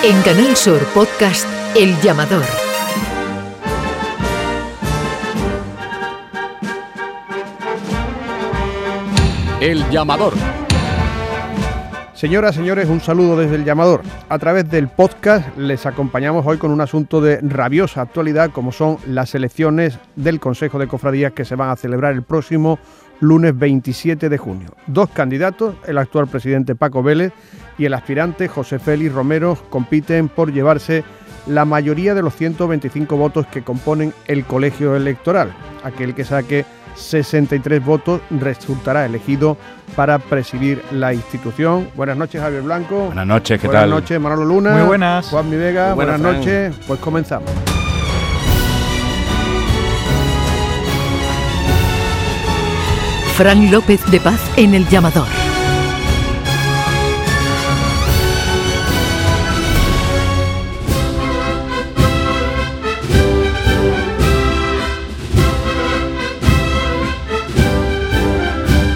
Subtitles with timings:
[0.00, 1.44] En Canal Sur Podcast
[1.74, 2.44] El Llamador.
[9.60, 10.34] El llamador.
[12.14, 14.02] Señoras, señores, un saludo desde el llamador.
[14.28, 18.98] A través del podcast les acompañamos hoy con un asunto de rabiosa actualidad como son
[19.04, 22.78] las elecciones del Consejo de Cofradías que se van a celebrar el próximo
[23.20, 24.68] lunes 27 de junio.
[24.86, 27.32] Dos candidatos, el actual presidente Paco Vélez
[27.76, 31.04] y el aspirante José Félix Romero, compiten por llevarse
[31.46, 35.52] la mayoría de los 125 votos que componen el colegio electoral.
[35.82, 36.64] Aquel que saque
[36.96, 39.56] 63 votos resultará elegido
[39.96, 41.88] para presidir la institución.
[41.94, 43.06] Buenas noches, Javier Blanco.
[43.06, 43.90] Buenas noches, ¿qué Buenas tal?
[43.90, 44.72] noches, Manolo Luna.
[44.72, 45.28] Muy buenas.
[45.28, 46.76] Juan Mi Vega, Muy buenas, buenas noches.
[46.86, 47.77] Pues comenzamos.
[53.38, 55.47] Fran López de Paz en El Llamador.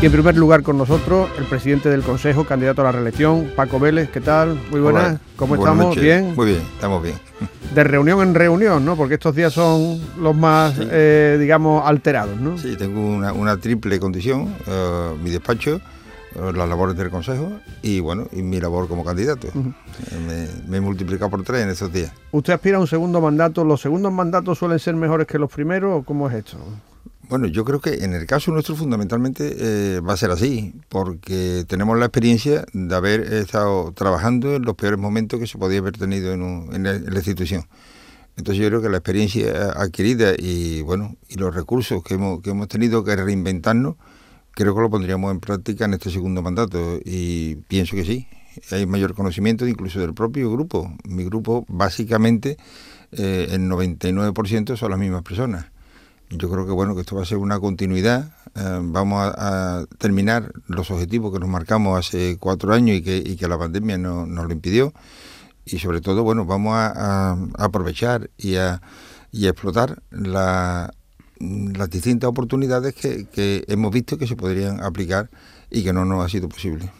[0.02, 3.78] Y en primer lugar con nosotros, el presidente del Consejo, candidato a la reelección, Paco
[3.78, 4.10] Vélez.
[4.10, 4.60] ¿Qué tal?
[4.72, 5.04] Muy buenas.
[5.10, 5.20] Hola.
[5.36, 5.86] ¿Cómo Buenas estamos?
[5.86, 6.02] noches.
[6.02, 6.34] Bien.
[6.34, 7.14] Muy bien, estamos bien.
[7.72, 8.96] De reunión en reunión, ¿no?
[8.96, 10.82] Porque estos días son los más, Sí.
[10.90, 12.58] eh, digamos, alterados, ¿no?
[12.58, 15.76] Sí, tengo una, una triple condición, eh, mi despacho,
[16.34, 19.46] eh, las labores del Consejo y bueno, y mi labor como candidato.
[19.54, 22.10] Me, me he multiplicado por tres en estos días.
[22.32, 23.64] ¿Usted aspira a un segundo mandato?
[23.64, 26.56] ¿Los segundos mandatos suelen ser mejores que los primeros o cómo es esto?
[27.32, 29.56] Bueno, yo creo que en el caso nuestro fundamentalmente
[29.96, 34.74] eh, va a ser así, porque tenemos la experiencia de haber estado trabajando en los
[34.74, 37.64] peores momentos que se podía haber tenido en, un- en la, institución.
[38.36, 42.50] Entonces yo creo que la experiencia adquirida y bueno y los recursos que hemos, que
[42.50, 43.96] hemos tenido que reinventarnos,
[44.50, 48.28] creo que lo pondríamos en práctica en este segundo mandato y pienso que sí.
[48.72, 50.94] Hay mayor conocimiento incluso del propio grupo.
[51.04, 52.58] Mi grupo básicamente
[53.12, 55.71] eh, el 99% son las mismas personas.
[56.38, 58.32] Yo creo que bueno que esto va a ser una continuidad.
[58.54, 63.36] eh, vamos a, terminar los objetivos que nos marcamos hace cuatro años y que, y
[63.36, 64.92] que la pandemia no- nos lo impidió.
[65.64, 68.80] Y sobre todo, bueno, vamos a, aprovechar y a,
[69.30, 70.92] y explotar la-
[71.40, 75.28] las distintas oportunidades que, que hemos visto que se podrían aplicar
[75.70, 76.90] y que no nos ha sido posible.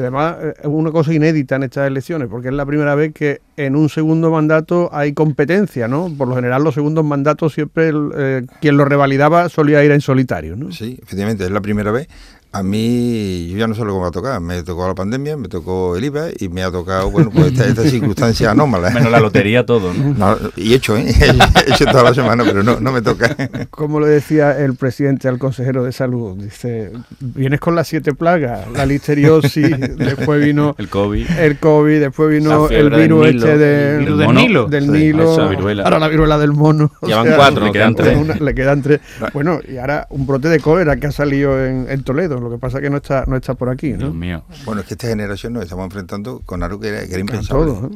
[0.00, 3.12] Y además eh, es una cosa inédita en estas elecciones, porque es la primera vez
[3.12, 6.10] que en un segundo mandato hay competencia, ¿no?
[6.16, 10.56] Por lo general los segundos mandatos siempre eh, quien lo revalidaba solía ir en solitario,
[10.56, 10.72] ¿no?
[10.72, 12.08] Sí, efectivamente, es la primera vez.
[12.52, 14.40] A mí, yo ya no sé lo que me va a tocar.
[14.40, 17.64] Me tocó la pandemia, me tocó el IVA y me ha tocado, bueno, pues esta,
[17.66, 18.90] esta circunstancia anómala.
[18.90, 20.14] Menos la lotería, todo, ¿no?
[20.14, 21.06] No, y hecho, ¿eh?
[21.20, 23.36] He hecho toda la semana, pero no, no me toca.
[23.70, 26.90] Como le decía el presidente al consejero de salud, dice,
[27.20, 31.30] vienes con las siete plagas, la listeriosis, después vino El COVID.
[31.38, 34.66] el COVID, después vino La el fiebre del virus Nilo, este el del, virus Nilo.
[34.66, 35.82] del Sí, Nilo, esa viruela.
[35.84, 36.90] ahora la viruela del mono.
[37.00, 38.08] o Llevan sea, cuatro, le nos quedan quedan tres.
[38.26, 38.36] tres.
[38.36, 39.00] una- le quedan tres.
[39.32, 42.58] Bueno, y ahora un brote de cólera que ha salido en, en Toledo, lo que
[42.58, 44.14] pasa que no está, no está por aquí, Dios ¿no?
[44.14, 44.42] mío.
[44.64, 47.20] Bueno, es que esta generación nos estamos enfrentando con algo que era, que era Con
[47.20, 47.64] impensable.
[47.72, 47.90] todo, ¿eh?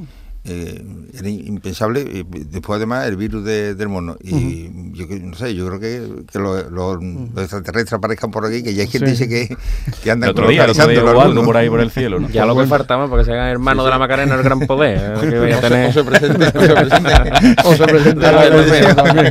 [0.46, 0.84] Eh,
[1.18, 4.14] era impensable, y después además el virus de- del mono.
[4.22, 8.44] Y yo que- no sé, yo creo que, que los, los- los extraterrestres aparezcan por
[8.44, 9.10] aquí, que ya hay quien Sí.
[9.12, 9.56] dice que,
[10.02, 11.44] que andan El otro día, el otro día algo algunos.
[11.46, 12.28] por ahí por el cielo, ¿no?
[12.28, 15.14] Ya lo que faltaba para que se hagan hermanos de la Macarena el gran poder.
[15.16, 17.12] eh, que vaya a O se- tener- o se presente, o se presente.
[17.64, 19.28] O se presenta la elección también.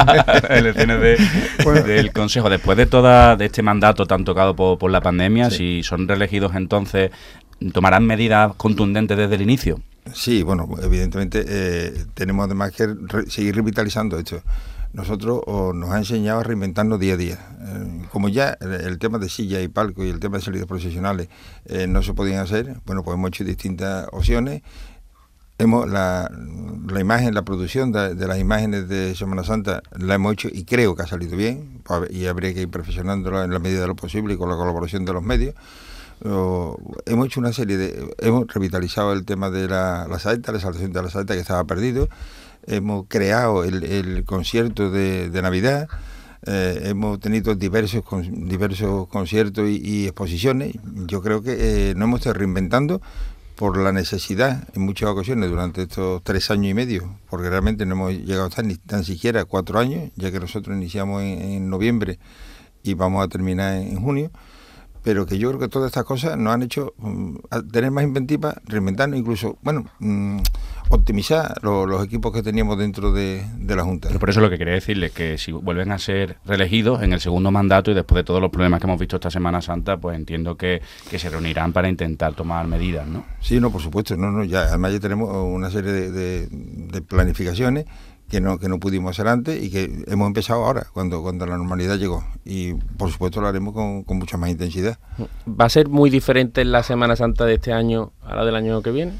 [0.49, 2.49] elecciones de- del Consejo.
[2.49, 6.55] Después de toda de este mandato tan tocado por, por la pandemia, si son reelegidos
[6.55, 7.11] entonces,
[7.71, 9.79] ¿tomarán medidas contundentes desde el inicio?
[10.13, 14.41] Sí, bueno, evidentemente eh, tenemos además que re- seguir revitalizando esto.
[14.91, 15.41] Nosotros
[15.73, 17.39] nos ha enseñado a reinventarnos día a día.
[17.61, 21.29] Eh, como ya el, tema de silla y palco y el tema de salidas profesionales
[21.65, 24.61] eh, no se podían hacer, bueno, pues hemos hecho distintas opciones.
[25.57, 26.29] Hemos la,
[26.91, 30.65] la imagen, la producción de, de las imágenes de Semana Santa la hemos hecho y
[30.65, 33.87] creo que ha salido bien ver, y habría que ir perfeccionándola en la medida de
[33.87, 35.55] lo posible y con la colaboración de los medios.
[36.23, 38.15] Hemos hecho una serie de.
[38.19, 41.63] Hemos revitalizado el tema de la, la saeta, la exaltación de la saeta que estaba
[41.65, 42.07] perdido.
[42.65, 45.89] Hemos creado el, el concierto de, Navidad.
[46.45, 50.75] eh, hemos tenido diversos con- diversos conciertos y, exposiciones.
[51.07, 53.01] Yo creo que eh, nos hemos estado reinventando
[53.55, 57.93] por la necesidad en muchas ocasiones durante estos tres años y medio, porque realmente no
[57.95, 62.17] hemos llegado a estar ni tan siquiera cuatro años, ya que nosotros iniciamos en, noviembre
[62.81, 64.31] y vamos a terminar en junio
[65.03, 67.35] pero que yo creo que todas estas cosas nos han hecho mm,
[67.71, 70.39] tener más inventiva, reinventarnos, incluso, bueno, mm,
[70.89, 74.07] optimizar lo- los equipos que teníamos dentro de, de la Junta.
[74.09, 77.19] Pero por eso lo que quería decirles que si vuelven a ser reelegidos en el
[77.19, 80.15] segundo mandato y después de todos los problemas que hemos visto esta Semana Santa, pues
[80.17, 83.25] entiendo que, que se reunirán para intentar tomar medidas, ¿no?
[83.41, 87.01] Sí, no, por supuesto, no, no, ya, además ya tenemos una serie de, de- de
[87.01, 87.85] planificaciones
[88.33, 91.55] que no, que no pudimos hacer antes y que hemos empezado ahora, cuando, cuando la
[91.55, 92.25] normalidad llegó.
[92.43, 94.97] Y por supuesto lo haremos con, con mucha más intensidad.
[95.47, 98.81] ¿Va a ser muy diferente la Semana Santa de este año a la del año
[98.81, 99.13] que viene?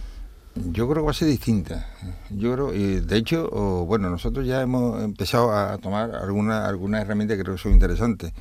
[0.56, 1.88] Yo creo que va a ser distinta.
[2.32, 7.02] Yo creo, y de hecho, o, bueno, nosotros ya hemos empezado a tomar algunas algunas
[7.02, 8.34] herramientas que creo que son interesantes.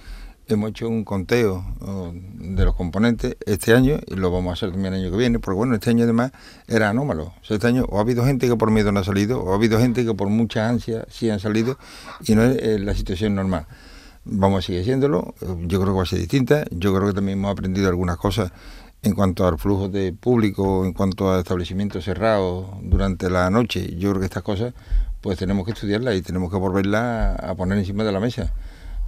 [0.52, 1.64] Hemos hecho un conteo
[2.34, 5.38] de los componentes este año y lo vamos a hacer también el año que viene,
[5.38, 6.32] porque bueno, este año además
[6.68, 7.32] era anómalo.
[7.48, 9.78] Este año o ha habido gente que por miedo no ha salido, o ha habido
[9.78, 11.78] gente que por mucha ansia sí han salido
[12.26, 13.66] y no es la situación normal.
[14.24, 17.14] Vamos a seguir haciéndolo, eh, yo creo que va a ser distinta, yo creo que
[17.14, 18.52] también hemos aprendido algunas cosas
[19.02, 24.10] en cuanto al flujo de público, en cuanto a establecimientos cerrados durante la noche, yo
[24.10, 24.74] creo que estas cosas
[25.22, 28.52] pues tenemos que estudiarlas y tenemos que volverlas a poner encima de la mesa.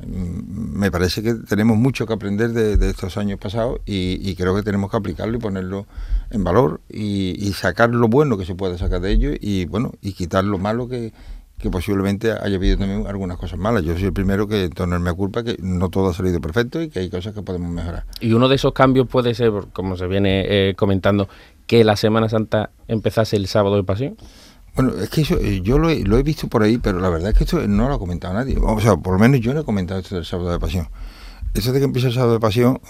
[0.07, 4.63] Mm, Me parece que tenemos mucho que aprender de, estos años pasados y, creo que
[4.63, 5.87] tenemos que aplicarlo y ponerlo
[6.31, 10.13] en valor y, sacar lo bueno que se puede sacar de ello y bueno y
[10.13, 11.13] quitar lo malo que,
[11.73, 13.85] posiblemente haya habido también algunas cosas malas.
[13.85, 16.91] Yo soy el primero que tornarme a culpa que no todo ha salido perfecto y
[16.91, 18.05] que hay cosas que podemos mejorar.
[18.21, 21.27] Y uno de esos cambios puede ser, como se viene eh, comentando,
[21.67, 24.17] que la Semana Santa empezase el sábado de pasión.
[24.75, 27.09] Bueno, es que eso eh, yo lo he, lo he visto por ahí, pero la
[27.09, 28.57] verdad es que esto no lo ha comentado nadie.
[28.61, 30.89] O sea, por lo menos yo no he comentado esto del sábado de pasión.
[31.55, 32.81] Eso de que empiece el sábado de pasión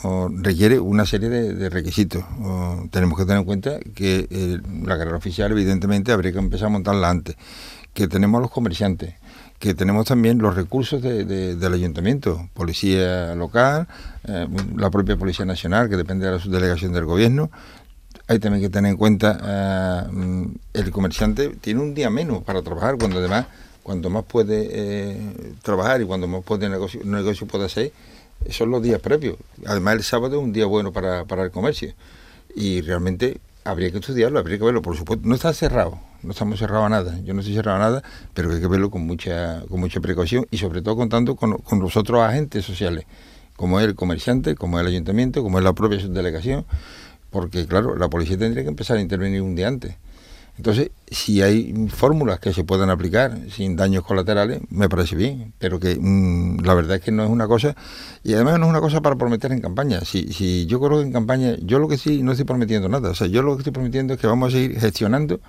[0.42, 2.25] requiere una serie de, requisitos.
[2.90, 6.70] Tenemos que tener en cuenta que eh, la carrera oficial, evidentemente, habría que empezar a
[6.70, 7.36] montarla antes.
[7.92, 9.14] Que tenemos a los comerciantes,
[9.58, 13.87] que tenemos también los recursos de- de- del ayuntamiento, policía local,
[14.26, 17.50] eh, la propia Policía Nacional, que depende de la subdelegación del gobierno,
[18.26, 22.62] hay también que tener en cuenta ah, mm, el comerciante tiene un día menos para
[22.62, 23.47] trabajar cuando además
[23.82, 27.93] cuanto más puede eh, trabajar y cuando más puede negocio, negocio puede hacer
[28.50, 29.37] son los días previos.
[29.67, 31.94] Además el sábado es un día bueno para, para el comercio.
[32.55, 34.82] Y realmente habría que estudiarlo habría que verlo.
[34.82, 37.19] Por supuesto no está cerrado no estamos cerrados a nada.
[37.25, 40.47] Yo no estoy cerrado a nada pero hay que verlo con mucha con mucha precaución
[40.50, 43.05] y sobre todo contando con, con los otros agentes sociales
[43.56, 46.65] como es el comerciante como es el ayuntamiento como es la propia subdelegación
[47.34, 49.96] porque claro, la policía tendría que empezar a intervenir un día antes.
[50.56, 55.81] Entonces, si hay fórmulas que se puedan aplicar sin daños colaterales, me parece bien, pero
[55.81, 57.75] que mm, la verdad es que no es una cosa,
[58.22, 60.02] y además no es una cosa para prometer en campaña.
[60.02, 63.10] Si, si yo creo que en campaña, yo lo que sí no estoy prometiendo nada,
[63.10, 65.40] o sea, yo lo que estoy prometiendo es que vamos a seguir gestionando,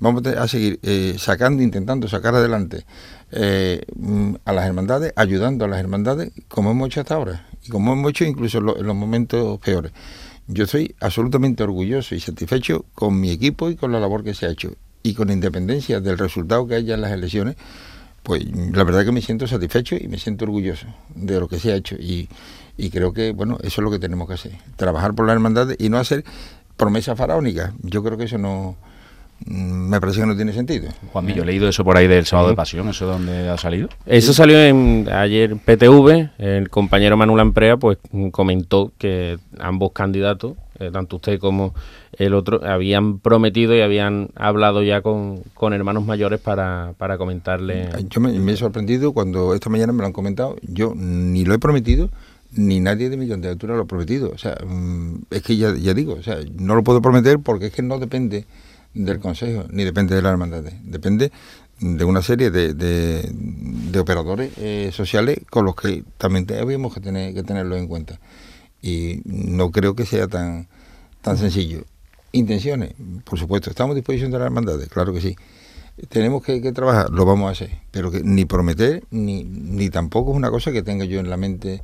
[0.00, 2.84] vamos a seguir eh, sacando, intentando sacar adelante
[3.32, 7.70] eh, mm, a las hermandades, ayudando a las hermandades, como hemos hecho hasta ahora, y
[7.70, 9.92] como hemos hecho incluso en, lo- en los momentos peores.
[10.48, 14.46] Yo estoy absolutamente orgulloso y satisfecho con mi equipo y con la labor que se
[14.46, 14.74] ha hecho.
[15.02, 17.56] Y con independencia del resultado que haya en las elecciones,
[18.22, 21.72] pues la verdad que me siento satisfecho y me siento orgulloso de lo que se
[21.72, 21.96] ha hecho.
[21.96, 22.28] Y,
[22.76, 24.52] y creo que, bueno, eso es lo que tenemos que hacer.
[24.76, 26.24] Trabajar por la hermandad y no hacer
[26.76, 27.72] promesas faraónicas.
[27.82, 28.76] Yo creo que eso no...
[29.44, 30.88] mm, Me parece que no tiene sentido.
[31.12, 33.58] Juanmi, yo he leído eso por ahí del sábado de pasión, ¿eso de dónde ha
[33.58, 33.88] salido?
[34.06, 37.98] Eso salió en ayer PTV, el compañero Manuel Amprea pues
[38.30, 41.74] comentó que ambos candidatos, eh, tanto usted como
[42.12, 47.88] el otro, habían prometido y habían hablado ya con, con hermanos mayores para, para comentarle.
[48.08, 50.56] Yo me, me he sorprendido cuando esta mañana me lo han comentado.
[50.62, 52.10] Yo ni lo he prometido,
[52.52, 54.30] ni nadie de mi candidatura lo ha prometido.
[54.30, 57.66] O sea, mm, es que ya, ya digo, o sea, no lo puedo prometer porque
[57.66, 58.46] es que no depende
[59.04, 60.64] del Consejo, ni depende de la hermandad.
[60.82, 61.30] Depende
[61.80, 67.00] de una serie de, de, de operadores eh, sociales con los que también tenemos que
[67.00, 68.18] tener que tenerlo en cuenta.
[68.82, 70.68] Y no creo que sea tan,
[71.22, 71.84] tan sencillo.
[72.32, 75.36] Intenciones, por supuesto, estamos a disposición de las hermandades, claro que sí
[76.10, 80.32] tenemos que, que trabajar, lo vamos a hacer, pero que ni prometer, ni, ni tampoco
[80.32, 81.80] es una cosa que tenga yo en la mente,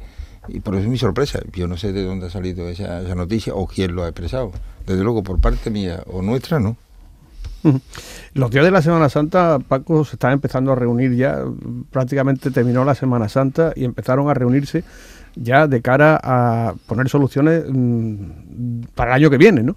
[0.48, 3.14] y por eso es mi sorpresa, yo no sé de dónde ha salido esa, esa
[3.14, 4.52] noticia o quién lo ha expresado,
[4.86, 6.76] desde luego por parte mía o nuestra, no.
[8.34, 11.38] Los días de la Semana Santa, Paco, se están empezando a reunir ya,
[11.90, 14.84] prácticamente terminó la Semana Santa y empezaron a reunirse
[15.34, 19.76] ya de cara a poner soluciones mm, para el año que viene, ¿no?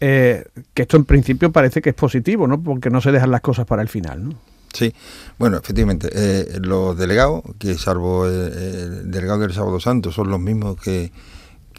[0.00, 2.62] Eh, que esto en principio parece que es positivo, ¿no?
[2.62, 4.34] Porque no se dejan las cosas para el final, ¿no?
[4.72, 4.94] Sí,
[5.38, 10.40] bueno, efectivamente, eh, los delegados, que salvo el, el delegado del Sábado Santo, son los
[10.40, 11.12] mismos que,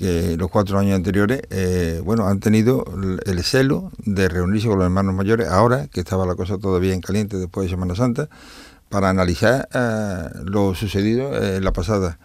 [0.01, 4.77] que los cuatro años anteriores, eh, bueno, han tenido el- el celo de reunirse con
[4.79, 8.27] los hermanos mayores, ahora que estaba la cosa todavía en caliente después de Semana Santa,
[8.89, 12.17] para analizar eh, lo sucedido eh, en la pasada.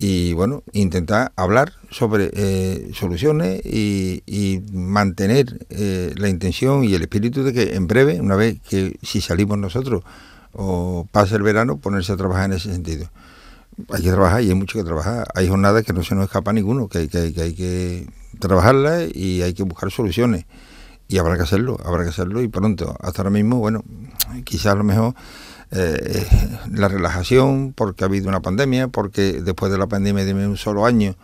[0.00, 7.42] y bueno, intentar hablar sobre eh, soluciones y, mantener eh, la intención y el espíritu
[7.42, 10.04] de que en breve, una vez que si salimos nosotros
[10.52, 13.10] o pase el verano, ponerse a trabajar en ese sentido.
[13.90, 15.28] Hay que trabajar y hay mucho que trabajar.
[15.34, 18.06] Hay jornadas que no se nos escapa ninguno, que, que, que hay que
[18.38, 20.46] trabajarlas y hay que buscar soluciones.
[21.06, 22.94] Y habrá que hacerlo, habrá que hacerlo y pronto.
[23.00, 23.82] Hasta ahora mismo, bueno,
[24.44, 25.14] quizás a lo mejor
[25.70, 26.26] eh,
[26.72, 30.86] la relajación, porque ha habido una pandemia, porque después de la pandemia de un solo
[30.86, 31.14] año,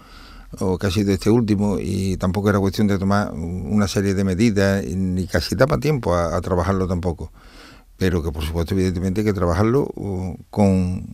[0.59, 4.85] o casi de este último, y tampoco era cuestión de tomar una serie de medidas,
[4.85, 7.33] ni casi daba tiempo a, trabajarlo tampoco.
[7.97, 11.05] Pero que por supuesto, evidentemente, hay que trabajarlo uh, con,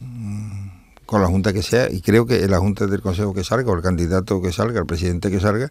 [1.11, 3.75] con la Junta que sea, y creo que la Junta del Consejo que salga, o
[3.75, 5.69] el candidato que salga, el presidente que salga,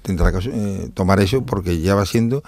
[0.00, 2.42] tendrá que eh, tomar eso porque ya va siendo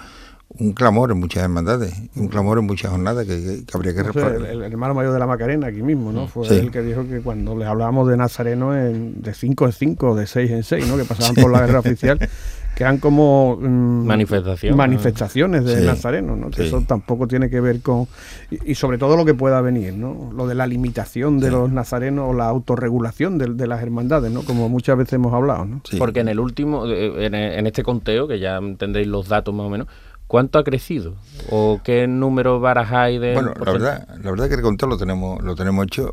[0.57, 4.37] un clamor en muchas hermandades, un clamor en muchas jornadas que, habría que reparar.
[4.41, 6.27] El, hermano mayor de la Macarena, aquí mismo, ¿no?
[6.27, 10.15] Fue el que dijo que cuando les hablábamos de Nazareno en, de 5 en 5,
[10.15, 10.97] de 6 en 6, ¿no?
[10.97, 12.17] Que pasaban por la guerra oficial,
[12.75, 16.49] que eran como mm, manifestaciones, manifestaciones de Nazareno, ¿no?
[16.55, 18.07] Eso tampoco tiene que ver con...
[18.49, 20.31] Y, sobre todo lo que pueda venir, ¿no?
[20.33, 24.43] Lo de la limitación de los nazarenos o la autorregulación de, de, las hermandades, ¿no?
[24.43, 25.81] Como muchas veces hemos hablado, ¿no?
[25.97, 29.65] Porque en el último, eh, en, en este conteo, que ya tendréis los datos más
[29.65, 29.87] o menos,
[30.31, 31.15] ¿Cuánto ha crecido?
[31.49, 33.33] ¿O qué número barajáis de...?
[33.33, 36.09] Bueno, la verdad, la verdad que el conteo lo tenemos lo tenemos hecho,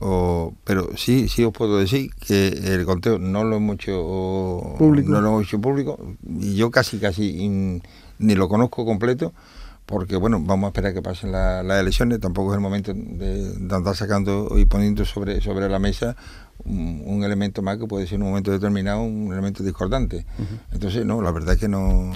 [0.64, 5.20] pero sí sí os puedo decir que el conteo no lo hemos hecho público, no
[5.20, 7.48] lo hemos hecho público y yo casi casi
[8.18, 9.32] ni lo conozco completo
[9.86, 13.94] porque bueno, vamos a esperar que pasen las elecciones, tampoco es el momento de, andar
[13.94, 16.16] sacando y poniendo sobre, sobre la mesa
[16.64, 20.24] un, elemento más que puede ser en un momento determinado un elemento discordante.
[20.72, 22.12] Entonces, no, la verdad es que no...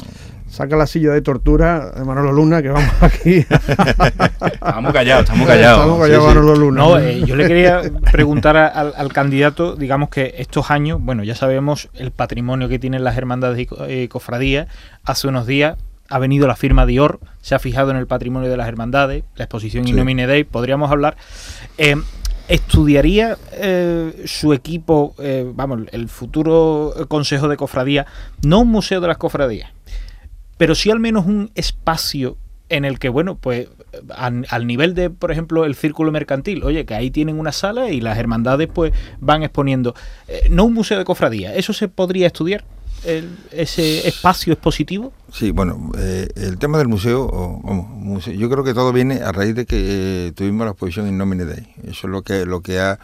[0.49, 3.37] Saca la silla de tortura de Manolo Luna, que vamos aquí.
[4.41, 5.81] estamos callados, estamos callados.
[5.81, 6.81] Estamos callados, Manolo Luna.
[6.83, 7.81] No, eh, yo le quería
[8.11, 13.17] preguntar al, candidato, digamos que estos años, bueno, ya sabemos el patrimonio que tienen las
[13.17, 14.69] hermandades y eh, cofradías.
[15.05, 15.79] Hace unos días
[16.11, 19.45] ha venido la firma Dior, se ha fijado en el patrimonio de las hermandades, la
[19.45, 19.91] exposición sí.
[19.91, 21.17] Innomine Dei, podríamos hablar.
[21.79, 21.97] Eh,
[22.52, 28.04] ¿Estudiaría eh, su equipo, eh, vamos, el futuro Consejo de Cofradía,
[28.42, 29.71] no un museo de las cofradías,
[30.59, 32.37] pero sí al menos un espacio
[32.68, 33.68] en el que, bueno, pues
[34.18, 38.02] al nivel de, por ejemplo, el círculo mercantil, oye, que ahí tienen una sala y
[38.02, 39.94] las hermandades pues van exponiendo,
[40.50, 42.64] no un museo de cofradía, ¿eso se podría estudiar?
[43.04, 45.12] Ese espacio expositivo?
[45.32, 47.61] Sí, bueno, eh, el tema del museo,
[48.21, 51.44] yo creo que todo viene a raíz de que eh, tuvimos la exposición in nomine
[51.44, 51.66] Dei.
[51.82, 52.99] Eso es lo que, lo que ha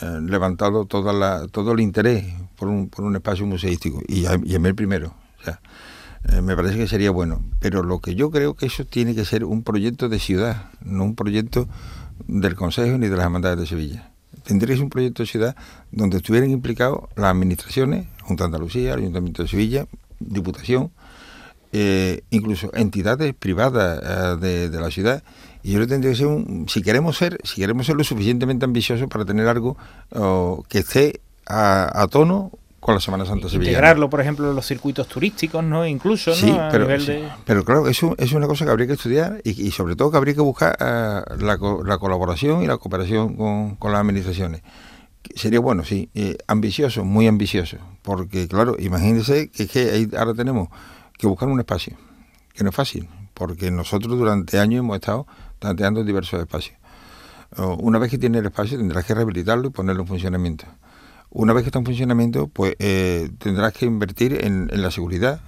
[0.00, 2.24] eh, levantado toda la, todo el interés
[2.56, 5.14] por un, por un espacio museístico, y, en el primero.
[5.46, 7.42] O me parece que sería bueno.
[7.60, 11.04] Pero lo que yo creo que eso tiene que ser un proyecto de ciudad, no
[11.04, 11.68] un proyecto
[12.26, 14.07] del Consejo ni de las hermandades de Sevilla
[14.48, 15.56] tendría que ser un proyecto de ciudad
[15.92, 19.86] donde estuvieran implicados las administraciones, Junta de Andalucía, Ayuntamiento de Sevilla,
[20.20, 20.90] Diputación,
[21.72, 24.00] eh, incluso entidades privadas
[24.42, 25.22] eh, de, la ciudad.
[25.62, 28.64] Y yo le tendría que ser un, si queremos ser, si queremos ser lo suficientemente
[28.64, 29.76] ambiciosos para tener algo
[30.68, 32.50] que esté a, tono
[32.80, 33.72] con la Semana Santa Sevilla.
[33.72, 35.86] Integrarlo, por ejemplo, en los circuitos turísticos, ¿no?
[35.86, 36.86] Incluso, sí, pero,
[37.44, 40.34] pero claro, eso es una cosa que habría que estudiar y, sobre todo que habría
[40.34, 41.58] que buscar eh, la,
[41.98, 44.62] colaboración y la cooperación con, con las administraciones.
[45.34, 50.68] Sería bueno, sí, eh, ambicioso, muy ambicioso, porque claro, imagínense que, que ahora tenemos
[51.18, 51.96] que buscar un espacio,
[52.54, 55.26] que no es fácil, porque nosotros durante años hemos estado
[55.58, 56.76] tanteando diversos espacios.
[57.56, 60.66] Una vez que tiene el espacio tendrás que rehabilitarlo y ponerlo en funcionamiento
[61.30, 65.40] una vez que está en funcionamiento, pues eh, tendrás que invertir en, la seguridad,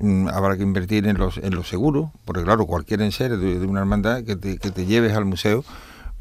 [0.00, 3.66] mm, habrá que invertir en los, en los seguros, porque claro, cualquier enser de, de
[3.66, 5.64] una hermandad que te, que te lleves al museo,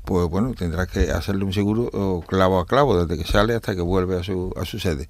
[0.05, 3.81] pues bueno, tendrás que hacerle un seguro clavo a clavo, desde que sale hasta que
[3.81, 5.07] vuelve a su, a su sede.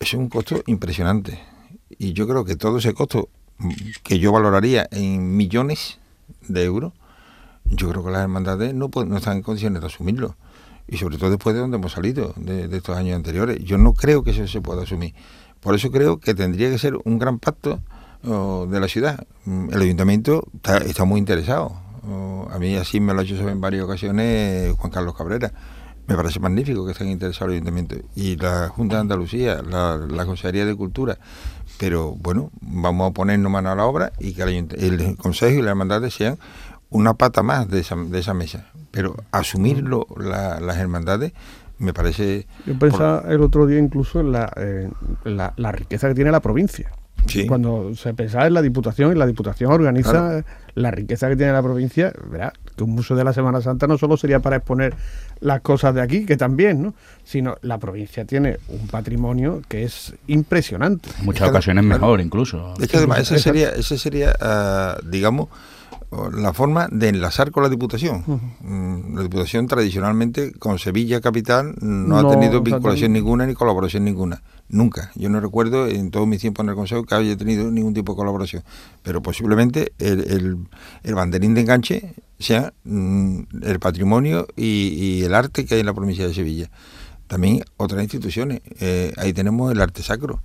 [0.00, 1.42] Es un costo impresionante.
[1.98, 3.70] Y yo creo que todo ese costo, mm,
[4.02, 5.98] que yo valoraría en millones
[6.48, 6.92] de euros,
[7.64, 10.36] yo creo que las hermandades no, no están en condiciones de asumirlo
[10.88, 13.58] y sobre todo después de donde hemos salido, de, estos años anteriores.
[13.64, 15.14] Yo no creo que eso se pueda asumir.
[15.60, 17.80] Por eso creo que tendría que ser un gran pacto
[18.22, 19.26] de la ciudad.
[19.44, 20.44] Mm, el ayuntamiento
[20.84, 21.76] está, muy interesado.
[22.50, 25.52] a mí así me lo ha hecho saber en varias ocasiones Juan Carlos Cabrera.
[26.08, 27.96] Me parece magnífico que estén interesados el ayuntamiento.
[28.14, 31.18] Y la Junta de Andalucía, la, Consejería de Cultura.
[31.78, 35.70] Pero bueno, vamos a ponernos mano a la obra y que el, Consejo y la
[35.70, 36.38] Hermandad sean
[36.90, 41.34] una pata más de esa, de esa mesa pero asumirlo las hermandades
[41.78, 42.46] me parece...
[42.64, 44.50] Yo pensaba el otro día incluso en la,
[45.54, 46.90] la, riqueza que tiene la provincia.
[47.46, 50.42] Cuando se pensaba en la Diputación y la Diputación organiza
[50.74, 53.98] la riqueza que tiene la provincia, verá que un museo de la Semana Santa no
[53.98, 54.94] solo sería para exponer
[55.40, 56.94] las cosas de aquí, que también, ¿no?
[57.22, 61.10] sino la provincia tiene un patrimonio que es impresionante.
[61.18, 62.72] En muchas ocasiones mejor incluso.
[62.80, 65.48] Es que además ese sería, ese sería ah, digamos,
[66.10, 68.24] la forma de enlazar con la Diputación.
[68.60, 74.42] Mm, la Diputación tradicionalmente con Sevilla Capital no, ha tenido vinculación ninguna ni colaboración ninguna.
[74.68, 75.12] Nunca.
[75.14, 78.12] Yo no recuerdo en todo mi tiempo en el Consejo que haya tenido ningún tipo
[78.12, 78.62] de colaboración.
[79.02, 80.66] Pero posiblemente el,
[81.02, 85.94] el, banderín de enganche sea mm, el patrimonio y, el arte que hay en la
[85.94, 86.70] provincia de Sevilla.
[87.26, 88.60] También otras instituciones.
[88.80, 90.40] Eh, ahí tenemos el arte sacro.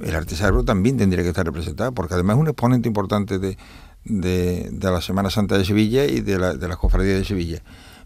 [0.00, 3.58] El arte sacro también tendría que estar representado, porque además es un exponente importante de,
[4.04, 7.62] de, la Semana Santa de Sevilla y de la, de la Cofradía de Sevilla.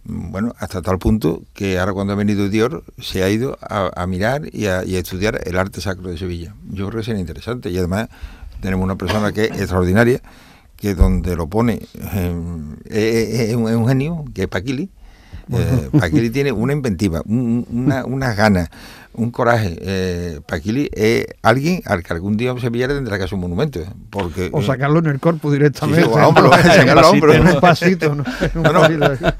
[0.09, 4.43] Bueno, hasta tal punto que ahora cuando ha venido Dior se ha ido a, mirar
[4.53, 6.55] y a, estudiar el arte sacro de Sevilla.
[6.71, 8.09] Yo creo que sería interesante y además
[8.61, 10.23] tenemos una persona que es extraordinaria,
[10.77, 11.81] que donde lo pone
[12.15, 14.91] eh, es, un, genio, que es Paquili.
[15.53, 18.69] Eh, Paquili tiene una inventiva, una, unas ganas,
[19.17, 19.77] un coraje.
[19.81, 23.81] Eh, Paquili es alguien al que algún día Sevilla tendrá que hacer un monumento.
[23.81, 23.87] ¿eh?
[24.11, 26.03] Porque, o sacarlo en el cuerpo directamente.
[26.03, 27.33] Sí, hombro, sacarlo hombro.
[27.33, 28.15] En un pasito.
[28.15, 28.25] ¿no?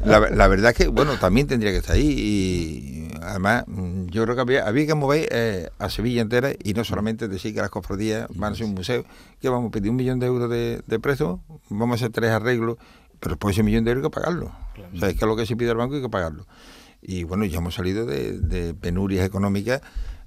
[0.05, 2.09] la, verdad es que, bueno, también tendría que estar ahí.
[2.09, 6.75] Y además, mm, yo creo que había, había que mover eh, a Sevilla entera y
[6.75, 9.05] no solamente decir que las cofradías van a ser un museo,
[9.41, 12.31] que vamos a pedir un millón de euros de, de precio, vamos a hacer tres
[12.31, 12.79] arreglos,
[13.21, 14.53] pero después ese millón de euros hay que pagarlo.
[14.95, 16.47] O sea, es que lo que se pide al banco hay que pagarlo
[17.03, 19.81] y bueno, ya hemos salido de, penurias económicas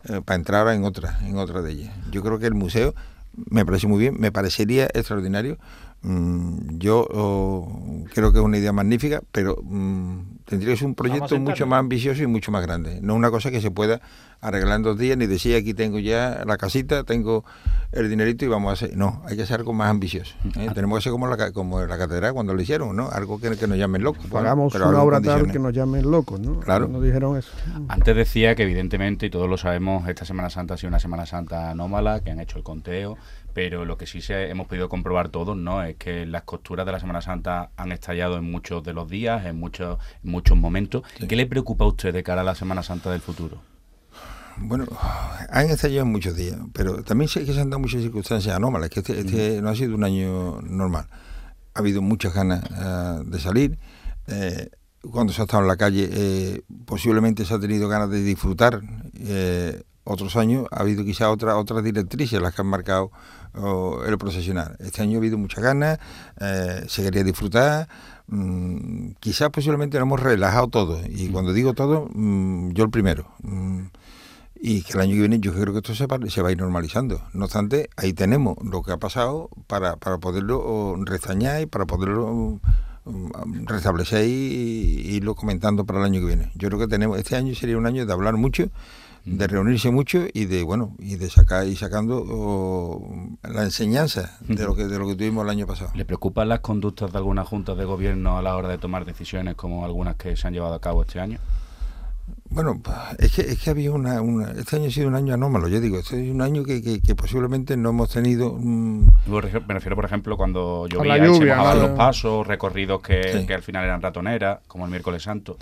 [0.05, 1.93] eh, para entrar en otra, en otra de ellas.
[2.09, 2.95] Yo creo que el museo
[3.33, 5.57] me parece muy bien, me parecería extraordinario.
[6.01, 10.95] Mm, yo oh, creo que es una idea magnífica, pero mm, tendría que ser un
[10.95, 12.99] proyecto mucho más ambicioso y mucho más grande.
[13.01, 13.99] No una cosa que se pueda
[14.41, 17.43] arreglar en dos días, ni decir aquí tengo ya la casita, tengo
[17.91, 18.95] el dinerito y vamos a hacer.
[18.95, 20.35] No, hay que hacer algo más ambicioso.
[20.55, 20.67] ¿eh?
[20.69, 20.73] Ah.
[20.73, 23.09] Tenemos que ser como la, como la catedral cuando lo hicieron, ¿no?
[23.09, 24.25] Algo que, nos llamen locos.
[24.33, 26.59] Hagamos una obra tal que nos llamen locos, ¿no?
[26.61, 26.87] Claro.
[26.87, 27.51] Nos dijeron eso.
[27.89, 31.25] Antes decía que evidentemente, y todos lo sabemos, esta Semana Santa ha sido una Semana
[31.25, 33.17] Santa anómala, que han hecho el conteo,
[33.53, 35.83] pero lo que sí se, hemos podido comprobar todos, ¿no?
[35.83, 39.45] Es que las costuras de la Semana Santa han estallado en muchos de los días,
[39.45, 41.03] en muchos, muchos momentos.
[41.27, 43.61] ¿Qué le preocupa a usted de cara a la Semana Santa del futuro?
[44.61, 44.85] Bueno,
[45.49, 48.89] han estallado en muchos días, pero también sé que se han dado muchas circunstancias anómalas,
[48.89, 51.07] que este, este no ha sido un año normal.
[51.73, 53.79] Ha habido muchas ganas eh, de salir.
[54.27, 54.69] Eh,
[55.11, 58.81] cuando se ha estado en la calle, eh, posiblemente se ha tenido ganas de disfrutar.
[60.03, 63.11] otros años ha habido quizá otra, otras directrices las que han marcado
[63.53, 64.75] el procesional.
[64.79, 65.99] Este año ha habido muchas ganas,
[66.87, 67.87] se quería disfrutar.
[68.31, 71.01] Mm, quizás posiblemente lo hemos relajado todo.
[71.07, 73.25] Y cuando digo todo, mm, yo el primero.
[73.41, 73.85] Mm,
[74.61, 76.51] y que el año que viene yo creo que esto se va, se va a
[76.51, 77.21] ir normalizando.
[77.33, 82.59] No obstante, ahí tenemos lo que ha pasado para, para poderlo restañar y para poderlo
[83.65, 86.51] restablecer y irlo comentando para el año que viene.
[86.55, 88.69] Yo creo que tenemos este año sería un año de hablar mucho,
[89.29, 93.03] de reunirse mucho y de bueno y de sacar y sacando
[93.43, 95.91] la enseñanza de lo que de lo que tuvimos el año pasado.
[95.93, 99.55] ¿Le preocupan las conductas de algunas juntas de gobierno a la hora de tomar decisiones
[99.55, 101.39] como algunas que se han llevado a cabo este año?
[102.51, 102.81] Bueno,
[103.19, 104.21] es que, es que había una,
[104.57, 107.15] Este año ha sido un año anómalo, yo digo, este es un año que, que,
[107.15, 108.55] posiblemente no hemos tenido...
[108.55, 113.61] Me refiero, por ejemplo, cuando llovía y se mojaban los pasos, recorridos que, que, al
[113.61, 115.57] final eran ratoneras, como el miércoles santo.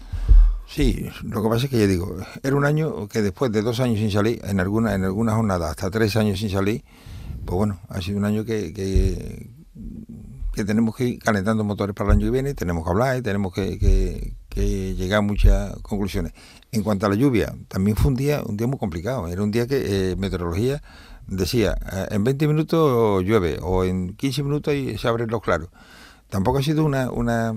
[0.67, 3.79] Sí, lo que pasa es que yo digo, era un año que después de dos
[3.79, 6.83] años sin salir, en alguna, en alguna jornada hasta tres años sin salir,
[7.45, 12.17] pues bueno, ha sido un año que, que, tenemos que ir calentando motores para el
[12.17, 16.33] año que viene, tenemos que hablar y tenemos que, que llegar a muchas conclusiones.
[16.71, 19.27] En cuanto a la lluvia, también fue un día, un día muy complicado.
[19.27, 20.81] Era un día que eh, meteorología
[21.27, 25.69] decía, eh, en 20 minutos llueve o en 15 minutos se abren los claros.
[26.29, 27.53] Tampoco ha sido una, una,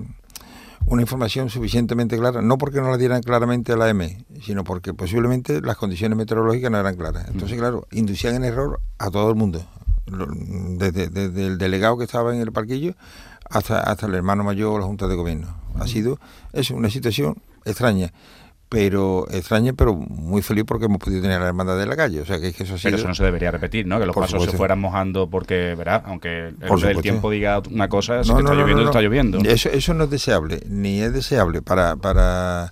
[0.85, 4.93] una información suficientemente clara, no porque no la dieran claramente a la M, sino porque
[4.93, 7.27] posiblemente las condiciones meteorológicas no eran claras.
[7.29, 9.65] Entonces, claro, inducían en error a todo el mundo,
[10.05, 12.95] desde, desde el delegado que estaba en el parquillo
[13.49, 15.55] hasta, hasta el hermano mayor o la Junta de Gobierno.
[15.75, 16.19] Ha sido
[16.53, 18.11] es una situación extraña
[18.71, 22.21] pero extraña, pero muy feliz porque hemos podido tener a la hermandad de la calle.
[22.21, 23.99] O sea, que, eso Pero eso no se debería repetir, ¿no?
[23.99, 28.31] Que los pasos se fueran mojando porque, verá, aunque el, tiempo diga una cosa, si
[28.31, 29.39] está lloviendo, está lloviendo.
[29.39, 32.71] Eso, eso no es deseable, ni es deseable para, para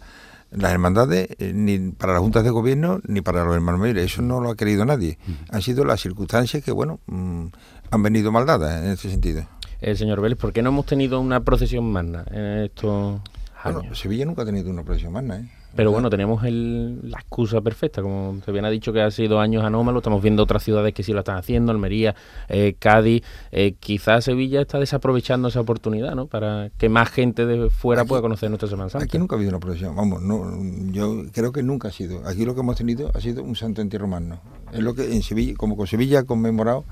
[0.51, 4.05] las hermandades, eh, ni para las juntas de gobierno, ni para los hermanos mayores.
[4.05, 5.17] Eso no lo ha querido nadie.
[5.51, 7.47] Han sido las circunstancias que, bueno, mm,
[7.91, 9.43] han venido mal dadas en ese sentido.
[9.81, 13.19] El señor Vélez, ¿por qué no hemos tenido una procesión magna en estos
[13.62, 13.81] años?
[13.81, 15.59] Bueno, Sevilla nunca ha tenido una procesión magna, ¿eh?
[15.75, 19.39] Pero bueno, tenemos el, la excusa perfecta, como se bien ha dicho que ha sido
[19.39, 22.15] años anómalos, estamos viendo otras ciudades que sí lo están haciendo, Almería,
[22.47, 26.27] eh, Cádiz, eh, quizás Sevilla está desaprovechando esa oportunidad, ¿no?
[26.27, 29.05] Para que más gente de fuera pueda conocer nuestra Semana Santa.
[29.05, 30.43] Aquí nunca ha habido una procesión, vamos, no,
[30.91, 32.27] yo creo que nunca ha sido.
[32.27, 34.41] Aquí lo que hemos tenido ha sido un santo entierro romano.
[34.73, 36.84] Es lo que en Sevilla, como con Sevilla ha conmemorado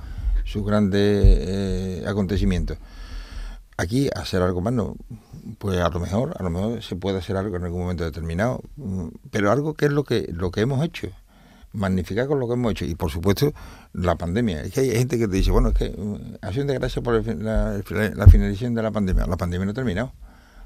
[0.44, 2.78] sus grandes eh, acontecimientos.
[3.78, 4.96] Aquí hacer algo más no,
[5.60, 8.62] pues a lo mejor, a lo mejor se puede hacer algo en algún momento determinado,
[8.76, 11.10] mm, pero algo que es lo que lo que hemos hecho,
[11.74, 13.54] magnificar con lo que hemos hecho y por supuesto
[13.94, 14.64] la pandemia.
[14.64, 17.02] Es que hay gente que te dice, bueno, es que mm, ha sido de gracia
[17.02, 17.82] por la,
[18.16, 19.26] la, finalización de la pandemia.
[19.28, 20.14] La pandemia no ha terminado.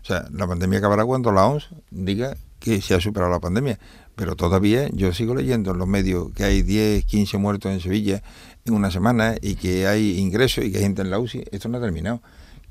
[0.02, 3.78] O sea, la pandemia acabará cuando la OMS diga que se ha superado la pandemia.
[4.16, 8.24] Pero todavía yo sigo leyendo en los medios que hay 10, 15 muertos en Sevilla
[8.66, 11.46] en una semana y que hay ingresos y que hay gente en la UCI.
[11.52, 12.22] Esto no ha terminado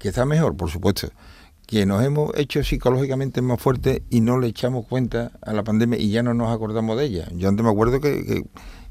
[0.01, 1.11] que está mejor, por supuesto,
[1.67, 5.99] que nos hemos hecho psicológicamente más fuertes y no le echamos cuenta a la pandemia
[5.99, 7.29] y ya no nos acordamos de ella.
[7.37, 8.45] Yo antes me acuerdo que,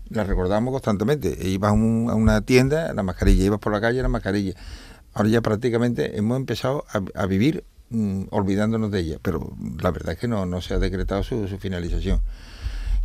[0.10, 1.36] la recordamos constantemente.
[1.48, 4.54] Ibas a, una tienda, la mascarilla, ibas por la calle, la mascarilla.
[5.14, 10.20] Ahora ya prácticamente hemos empezado a, vivir mm, olvidándonos de ella, pero la verdad es
[10.20, 12.22] que no, no se ha decretado su, su finalización.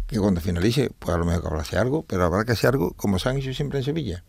[0.07, 2.69] Que cuando finalice, pues a lo mejor habrá que hacer algo, pero habrá que hacer
[2.69, 4.25] algo como se han hecho siempre en Sevilla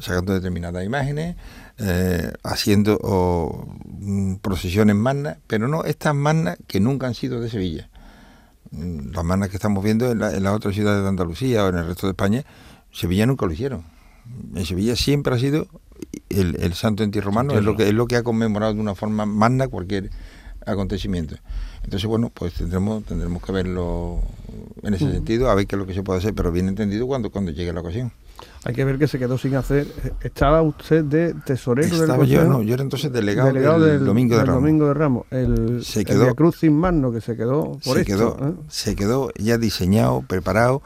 [0.00, 1.36] sacando determinadas imágenes,
[1.78, 7.90] eh, haciendo mm, procesiones magnas, pero no estas magnas que nunca han sido de Sevilla.
[8.70, 11.86] Mm, las magnas que estamos viendo en, las otras ciudades de Andalucía o en el
[11.86, 12.44] resto de España,
[12.92, 13.84] Sevilla nunca lo hicieron.
[14.54, 15.66] En Sevilla siempre ha sido
[16.28, 19.68] el, santo antirromano, es lo, que, es lo que ha conmemorado de una forma magna
[19.68, 20.10] cualquier
[20.66, 21.36] acontecimiento.
[21.82, 24.20] Entonces, bueno, pues tendremos, tendremos que verlo
[24.82, 27.06] en ese sentido, a ver qué es lo que se puede hacer, pero bien entendido
[27.06, 28.12] cuando, cuando llegue la ocasión.
[28.64, 29.86] Hay que ver que se quedó sin hacer.
[30.22, 34.44] ¿Estaba usted de tesorero Estaba del yo, no, yo era entonces delegado, del, Domingo de
[34.44, 34.62] Ramos.
[34.62, 35.26] Domingo de Ramos.
[35.30, 38.52] El, se quedó, Cruz sin mano que se quedó por se quedó, ¿eh?
[38.68, 40.82] Se quedó ya diseñado, preparado.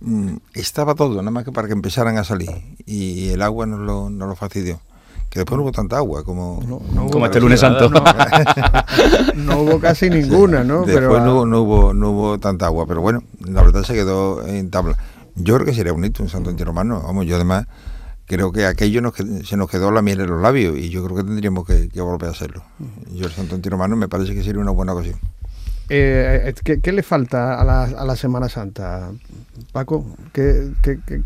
[0.00, 2.50] Mm, estaba todo, nada más que para que empezaran a salir.
[2.86, 4.80] Y el agua nos lo, nos lo fastidió
[5.32, 6.60] que después no hubo tanta agua como,
[7.10, 7.90] como este lunes santo.
[9.34, 10.84] No, hubo casi ninguna, ¿no?
[10.84, 14.70] Después no, no, hubo, no hubo tanta agua, pero bueno, la verdad se quedó en
[14.70, 14.98] tabla.
[15.34, 17.02] Yo creo que sería bonito un santo entierro romano.
[17.02, 17.66] Vamos, yo además
[18.26, 21.16] creo que aquello nos, se nos quedó la miel en los labios y yo creo
[21.16, 22.62] que tendríamos que, volver a hacerlo.
[23.12, 25.18] Yo el santo entierro romano me parece que sería una buena ocasión.
[25.88, 29.10] Eh, ¿qué, le falta a la, a la Semana Santa,
[29.72, 30.06] Paco?
[30.32, 30.70] ¿Qué,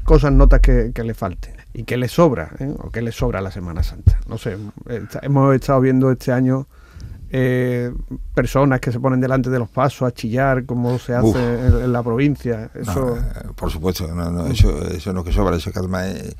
[0.02, 1.54] cosas notas que, le falten?
[1.72, 2.50] ¿Y qué le sobra?
[2.58, 2.74] Eh?
[2.78, 4.18] ¿O qué le sobra a la Semana Santa?
[4.28, 4.56] No sé,
[5.22, 6.66] hemos estado viendo este año
[7.30, 7.92] eh,
[8.34, 12.02] personas que se ponen delante de los pasos a chillar como se hace en, la
[12.02, 12.70] provincia.
[12.74, 13.16] Eso...
[13.16, 13.20] Eh,
[13.54, 16.36] por supuesto, no, eso, eso no que sobra, eso que además es,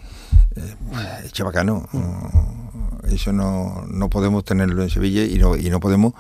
[1.25, 1.88] es chabacano.
[1.92, 3.12] Mm.
[3.12, 6.14] Eso no, no podemos tenerlo en Sevilla y no, y no podemos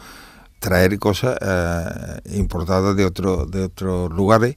[0.58, 4.56] traer cosas eh, importadas de, otro, de otros lugares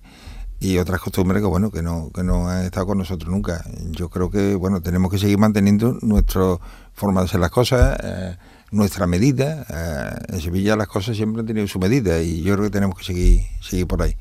[0.59, 4.09] y otras costumbres que bueno que no que no han estado con nosotros nunca yo
[4.09, 6.57] creo que bueno tenemos que seguir manteniendo nuestra
[6.93, 8.37] forma de hacer las cosas eh,
[8.71, 9.65] nuestra medida.
[9.69, 12.97] Eh, en Sevilla las cosas siempre han tenido su medida y yo creo que tenemos
[12.97, 14.15] que seguir, seguir por ahí.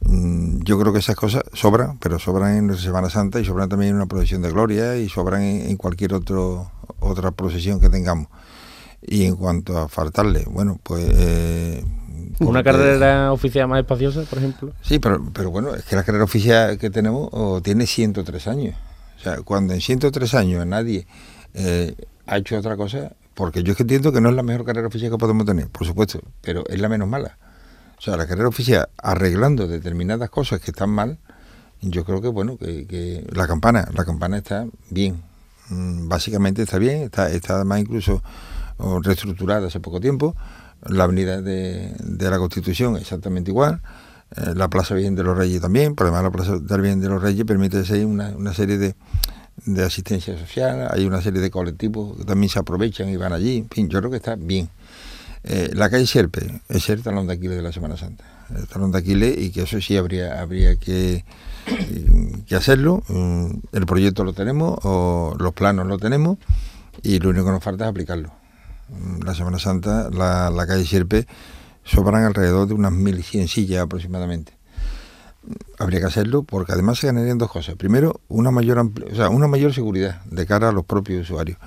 [0.00, 3.68] Mm, yo creo que esas cosas sobran, pero sobran en nuestra Semana Santa y sobran
[3.68, 8.28] también en una procesión de gloria y sobran en, cualquier otro, otra procesión que tengamos.
[9.00, 11.08] Y en cuanto a faltarle, bueno, pues...
[11.12, 11.84] Eh,
[12.38, 14.72] ¿Una carrera oficial más espaciosa, por ejemplo?
[14.80, 17.30] Sí, pero, pero bueno, es que la carrera oficial que tenemos
[17.62, 18.76] tiene 103 años.
[19.18, 21.06] O sea, cuando en 103 años nadie
[21.54, 21.94] eh,
[22.26, 24.86] ha hecho otra cosa, porque yo es que entiendo que no es la mejor carrera
[24.86, 27.38] oficial que podemos tener, por supuesto, pero es la menos mala.
[27.98, 31.18] O sea, la carrera oficial arreglando determinadas cosas que están mal,
[31.80, 35.22] yo creo que bueno, que, la campana, la campana está bien.
[35.70, 38.22] Mm, básicamente está bien, está, está además incluso
[39.02, 40.34] reestructurada hace poco tiempo.
[40.84, 43.80] La avenida de, la Constitución exactamente igual.
[44.36, 47.22] Eh, la Plaza Virgen de los Reyes también, pero además la Plaza Virgen de los
[47.22, 48.96] Reyes permite ser una, una serie de,
[49.64, 53.58] de asistencia social, hay una serie de colectivos que también se aprovechan y van allí,
[53.58, 54.68] en fin, yo creo que está bien.
[55.44, 58.24] Eh, la calle Sierpe es el talón de Aquiles de la Semana Santa,
[58.56, 61.24] el talón de Aquiles y que eso sí habría, habría que,
[62.46, 63.02] que hacerlo.
[63.08, 66.38] Mm, el proyecto lo tenemos, o los planos lo tenemos
[67.02, 68.32] y lo único que nos falta es aplicarlo.
[68.88, 71.26] Mm, la Semana Santa, la, la calle Sierpe,
[71.84, 74.61] sobran alrededor de unas 1.100 sillas aproximadamente
[75.78, 77.76] habría que hacerlo porque además se ganarían dos cosas.
[77.76, 81.58] Primero, una mayor, o sea, una mayor seguridad de cara a los propios usuarios.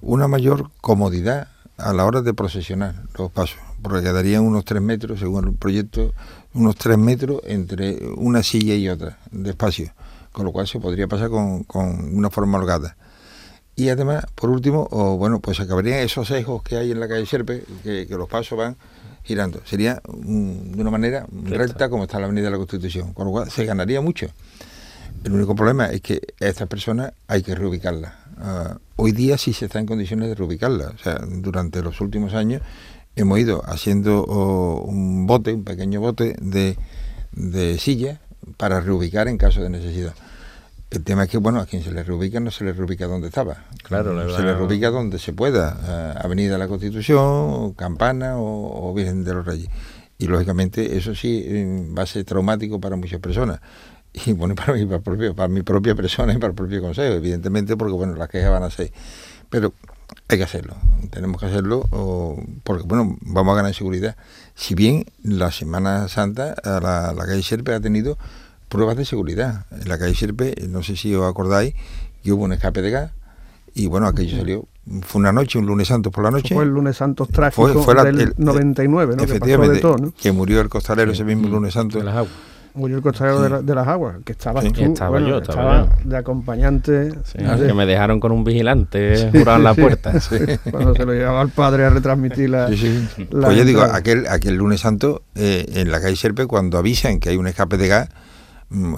[0.00, 5.20] Una mayor comodidad a la hora de procesionar los pasos, porque quedarían unos tres metros,
[5.20, 6.12] según el proyecto,
[6.54, 9.92] unos tres metros entre una silla y otra de espacio,
[10.32, 12.96] con lo cual se podría pasar con, con una forma holgada.
[13.74, 17.62] Y además, por último, bueno, pues acabarían esos ejos que hay en la calle Serpe,
[17.82, 18.76] que, que los pasos van
[19.26, 19.60] girando.
[19.64, 21.88] Sería mm, de una manera recta.
[21.88, 24.28] como está la Avenida de la Constitución, con lo cual se ganaría mucho.
[25.24, 28.12] El único problema es que a estas personas hay que reubicarlas.
[28.38, 30.94] Ah, hoy día sí se está en condiciones de reubicarlas.
[30.94, 32.62] O sea, durante los últimos años
[33.16, 36.76] hemos ido haciendo oh, un bote, un pequeño bote de,
[37.32, 38.20] de silla
[38.56, 40.14] para reubicar en caso de necesidad.
[40.96, 43.28] El tema es que, bueno, a quien se le reubica no se le reubica donde
[43.28, 43.64] estaba.
[43.82, 45.78] Claro, se le reubica donde se pueda.
[45.86, 49.68] Eh, Avenida de la Constitución, Campana o, Virgen de los Reyes.
[50.16, 53.60] Y lógicamente eso sí va a ser traumático para muchas personas.
[54.24, 57.12] Y bueno, para mí, para, propio, para mi propia persona y para el propio consejo,
[57.12, 58.90] evidentemente, porque bueno, las quejas van a ser.
[59.50, 59.74] Pero
[60.28, 60.74] hay que hacerlo,
[61.10, 61.84] tenemos que hacerlo
[62.62, 64.16] porque bueno, vamos a ganar seguridad.
[64.54, 68.16] Si bien la Semana Santa, la, la calle Serpe ha tenido
[68.68, 69.66] pruebas de seguridad.
[69.70, 71.74] En la calle Sierpe, no sé si os acordáis,
[72.22, 73.12] que hubo un escape de gas
[73.76, 74.64] y bueno, aquello salió.
[75.02, 76.54] Fue una noche, un lunes santo por la noche.
[76.54, 79.22] fue el lunes santo trágico fue, del 99, ¿no?
[79.22, 79.82] Efectivamente,
[80.18, 81.98] que, murió el costalero ese mismo lunes santo.
[81.98, 82.32] De las aguas.
[82.72, 87.12] Murió el costalero de, las aguas, que estaba tú, estaba yo, estaba, de acompañante.
[87.34, 90.12] que me dejaron con un vigilante jurado en la puerta.
[90.70, 92.68] Cuando se lo llevaba al padre a retransmitir la.
[92.68, 97.28] pues yo digo, aquel, aquel lunes santo eh, en la calle Serpe, cuando avisan que
[97.28, 98.08] hay un escape de gas,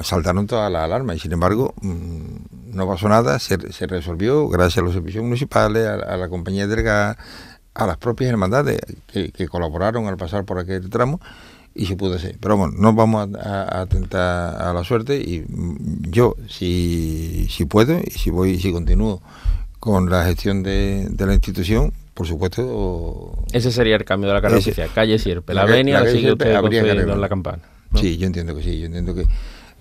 [0.02, 4.82] saltaron todas las alarmas y sin embargo mm, no pasó nada, se, resolvió gracias a
[4.82, 7.16] los servicios municipales, a, la compañía del gas,
[7.74, 11.20] a las propias hermandades que, colaboraron al pasar por aquel tramo
[11.74, 12.36] y se pudo hacer.
[12.40, 17.98] Pero bueno, no vamos a, atentar a la suerte y mm, yo, si, si puedo
[18.00, 19.22] y si voy si continúo
[19.78, 23.44] con la gestión de, la institución, por supuesto.
[23.52, 25.54] Ese sería el cambio de la carrera oficial, calle Sierpe.
[25.54, 27.62] La, avenida sigue usted la campana.
[27.94, 29.24] Sí, yo entiendo que sí, yo entiendo que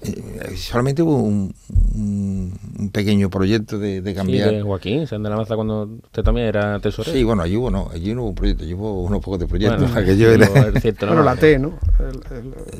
[0.01, 1.53] eh, solamente hubo un,
[1.95, 4.49] un, pequeño proyecto de, de cambiar.
[4.49, 7.13] Sí, de Joaquín, la Maza, cuando usted también era tesorero.
[7.17, 9.47] Sí, bueno, allí hubo, no, allí no hubo un proyecto, allí hubo unos pocos de
[9.47, 9.91] proyectos.
[9.91, 10.79] Bueno, era...
[10.79, 11.73] cierto, bueno, la T, ¿no?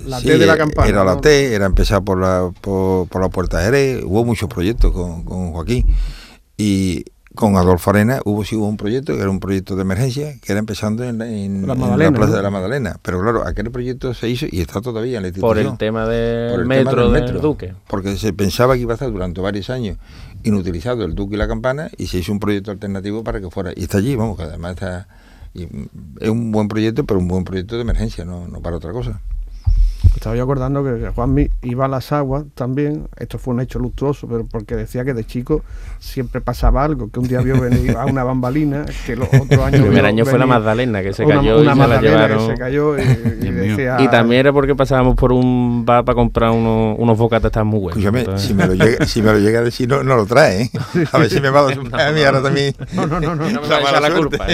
[0.06, 0.90] la T de la campaña.
[0.90, 4.48] Era la T, era empezar por la, por, por la Puerta de Jerez, hubo muchos
[4.48, 5.86] proyectos con, con Joaquín.
[6.56, 7.06] Y
[7.38, 10.52] con Adolfo Arena hubo sí hubo un proyecto que era un proyecto de emergencia que
[10.52, 11.18] era empezando en,
[11.68, 11.76] la,
[12.12, 12.98] Plaza de la Magdalena.
[13.02, 15.64] Pero claro aquel proyecto se hizo y está todavía en la institución.
[15.64, 17.74] Por el tema del metro del, Duque.
[17.88, 19.98] Porque se pensaba que iba a estar durante varios años
[20.44, 23.72] inutilizado el Duque y la Campana y se hizo un proyecto alternativo para que fuera.
[23.76, 25.08] Y está allí vamos que además está
[25.54, 29.22] es un buen proyecto pero un buen proyecto de emergencia no, no para otra cosa
[30.18, 34.28] estaba yo acordando que Juanmi iba a las aguas también, esto fue un hecho luctuoso,
[34.28, 35.64] pero porque decía que de chico
[36.00, 39.76] siempre pasaba algo, que un día vio venir a una bambalina, que los otros años...
[39.76, 42.48] El primer año fue la Magdalena, que se cayó y se la llevaron.
[42.48, 43.02] se cayó y,
[43.52, 47.68] decía, y, también era porque pasábamos por un bar para comprar unos, unos bocatas tan
[47.68, 48.04] muy buenos.
[48.04, 50.64] Escúchame, si, me lo llega, si me lo llega a decir, no, no lo trae,
[50.64, 50.72] ¿eh?
[51.12, 52.74] A ver si me va a mí ahora también.
[52.94, 53.50] No, no, no, no.
[53.50, 54.48] no me la, la culpa.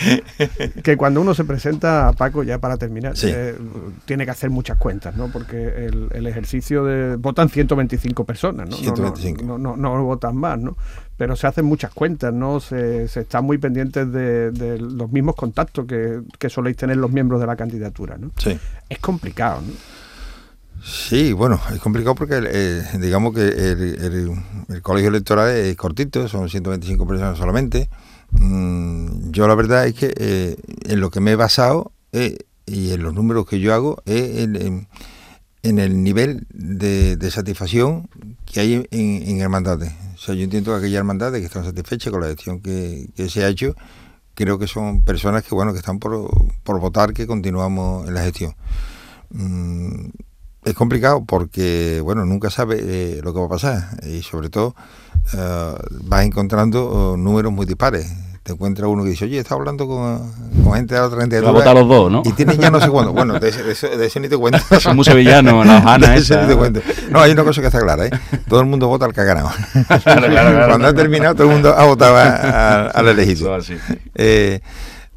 [0.82, 3.56] que cuando uno se presenta a Paco, ya para terminar, eh,
[4.04, 5.28] tiene que hacer muchas cuentas, ¿no?
[5.28, 7.16] Porque el, ejercicio de...
[7.16, 8.76] Votan 125 personas, ¿no?
[8.76, 9.42] 125.
[9.42, 10.76] No, no, no, votan más, ¿no?
[11.16, 12.60] Pero se hacen muchas cuentas, ¿no?
[12.60, 17.40] Se, se están muy pendientes de, los mismos contactos que, que soléis tener los miembros
[17.40, 18.30] de la candidatura, ¿no?
[18.36, 18.58] Sí.
[18.88, 19.72] Es complicado, ¿no?
[20.82, 26.48] Sí, bueno, es complicado porque eh, digamos que el, el, colegio electoral es cortito, son
[26.48, 27.90] 125 personas solamente.
[28.32, 32.92] Mm, yo la verdad es que eh, en lo que me he basado eh, y
[32.92, 34.86] en los números que yo hago es en,
[35.62, 38.08] el nivel de, satisfacción
[38.46, 39.92] que hay en, hermandades.
[40.14, 43.44] O sea, yo entiendo que aquellas hermandades que están satisfechas con la gestión que, se
[43.44, 43.74] ha hecho,
[44.34, 46.30] creo que son personas que bueno que están por,
[46.64, 48.54] votar que continuamos en la gestión.
[49.30, 50.08] Mm,
[50.64, 54.74] es complicado porque bueno nunca sabe eh, lo que va a pasar y sobre todo
[55.34, 58.06] uh, vas encontrando oh, números muy dispares
[58.42, 60.32] te encuentras uno que dice, oye, está hablando con,
[60.74, 61.44] gente de la otra entidad.
[61.44, 62.22] a los dos, ¿no?
[62.24, 63.12] Y tienen ya no sé cuándo.
[63.12, 64.58] Bueno, de ese, ni te cuento.
[64.80, 66.46] Son muy sevillanos, la Hanna esa.
[67.10, 68.10] No, hay una cosa que está clara, ¿eh?
[68.48, 69.50] Todo el mundo vota al que ha ganado.
[70.02, 72.16] Cuando ha terminado, todo el mundo ha votado
[72.94, 73.58] al elegido.
[74.14, 74.60] Eh,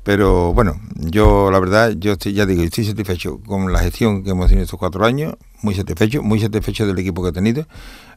[0.03, 4.31] pero bueno, yo la verdad, yo estoy, ya digo, estoy satisfecho con la gestión que
[4.31, 7.65] hemos tenido estos cuatro años, muy satisfecho, muy satisfecho del equipo que he tenido.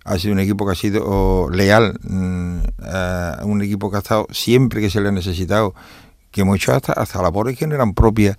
[0.04, 2.58] Ha sido un equipo que ha sido leal, mm,
[3.44, 5.74] un equipo que ha estado siempre que se le ha necesitado,
[6.32, 8.36] que hemos hecho hasta, hasta labores que no eran propias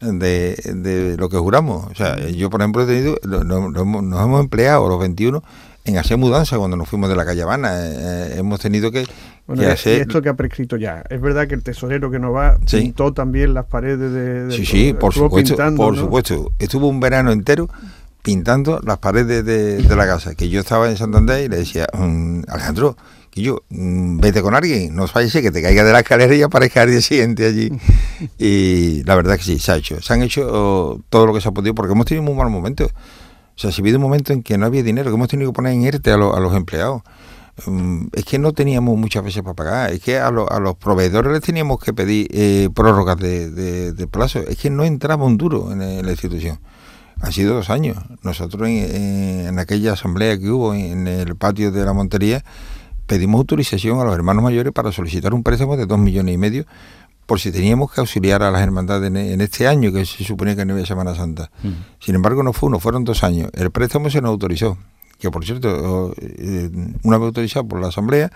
[0.00, 1.86] de, de lo que juramos.
[1.90, 5.42] O sea, yo por ejemplo he tenido, nos hemos empleado los 21
[5.84, 7.86] en hacer mudanza cuando nos fuimos de la calle Habana.
[7.86, 9.06] Eh, eh, hemos tenido que,
[9.46, 11.02] bueno, y esto que ha prescrito ya.
[11.08, 14.56] Es verdad que el tesorero que nos va pintó también las paredes de...
[14.56, 15.56] sí, sí, por supuesto.
[15.76, 16.52] por supuesto.
[16.58, 17.68] Estuvo un verano entero
[18.22, 22.42] pintando las paredes de, la casa, que yo estaba en Santander y le decía, mm,
[22.48, 22.96] Alejandro,
[23.32, 26.42] Y yo, mm, vete con alguien, no fallece que te caiga de la escalera y
[26.42, 27.70] aparezca al día siguiente allí.
[28.38, 30.02] Y la verdad que sí, se ha hecho.
[30.02, 32.52] Se han hecho oh, todo lo que se ha podido porque hemos tenido muy malos
[32.52, 32.90] momentos.
[33.60, 35.50] O sea, si ha habido un momento en que no había dinero, que hemos tenido
[35.52, 37.02] que poner en ERTE a, lo- a los empleados.
[37.66, 40.76] Mm, Es que no teníamos muchas veces para pagar, es que a, lo- a los
[40.76, 45.72] proveedores les teníamos que pedir eh, prórrogas de, plazo, es que no entraba un duro
[45.72, 46.58] en, la institución.
[47.20, 47.98] Han sido dos años.
[48.22, 52.42] Nosotros en- en aquella asamblea que hubo en el patio de la Montería
[53.06, 56.64] pedimos autorización a los hermanos mayores para solicitar un préstamo de dos millones y medio
[57.30, 60.56] por si teníamos que auxiliar a las hermandades en, en este año que se suponía
[60.56, 61.52] que no había Semana Santa.
[62.00, 63.50] Sin embargo, no fue uno, fueron dos años.
[63.52, 64.76] El préstamo se nos autorizó,
[65.16, 66.68] que por cierto, eh,
[67.04, 68.32] una vez autorizado por la Asamblea,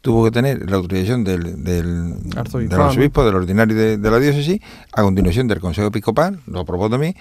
[0.00, 2.84] tuvo que tener la autorización del, del, Arzobispo, del ¿no?
[2.84, 4.60] arzobispo, del ordinario de, de la diócesis,
[4.92, 7.16] a continuación del Consejo Episcopal, lo aprobó también,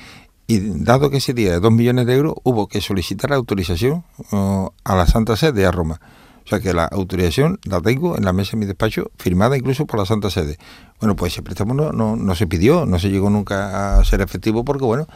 [0.45, 4.03] y dado que ese día de dos millones de euros, hubo que solicitar la autorización
[4.31, 5.99] oh, a la Santa Sede, a Roma.
[6.49, 9.85] O sea que la autorización la tengo en la mesa de mi despacho, firmada incluso
[9.85, 10.57] por la Santa Sede.
[10.99, 14.21] Bueno, pues ese préstamo no, no, no se pidió, no se llegó nunca a ser
[14.21, 15.07] efectivo porque, bueno,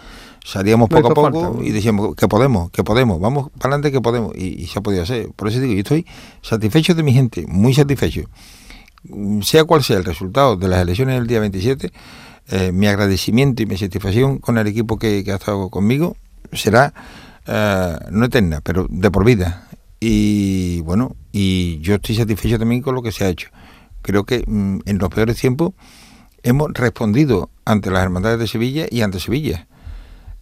[0.46, 1.66] salíamos poco a poco falta.
[1.66, 4.36] y decíamos que podemos, que podemos, vamos para adelante que podemos.
[4.36, 5.30] Y, y se ha podido hacer.
[5.36, 6.06] Por eso digo, yo estoy
[6.44, 8.30] satisfecho de mi gente, muy satisfecho.
[9.42, 11.92] Sea cual sea el resultado de las elecciones del día 27,
[12.50, 16.16] eh, mi agradecimiento y mi satisfacción con el equipo que, que ha estado conmigo
[16.52, 16.94] será
[17.46, 19.68] eh, no eterna, pero de por vida.
[20.06, 23.48] Y bueno, y yo estoy satisfecho también con lo que se ha hecho.
[24.02, 25.72] Creo que mm, en los peores tiempos
[26.44, 29.66] hemos respondido ante las hermandades de Sevilla y ante Sevilla.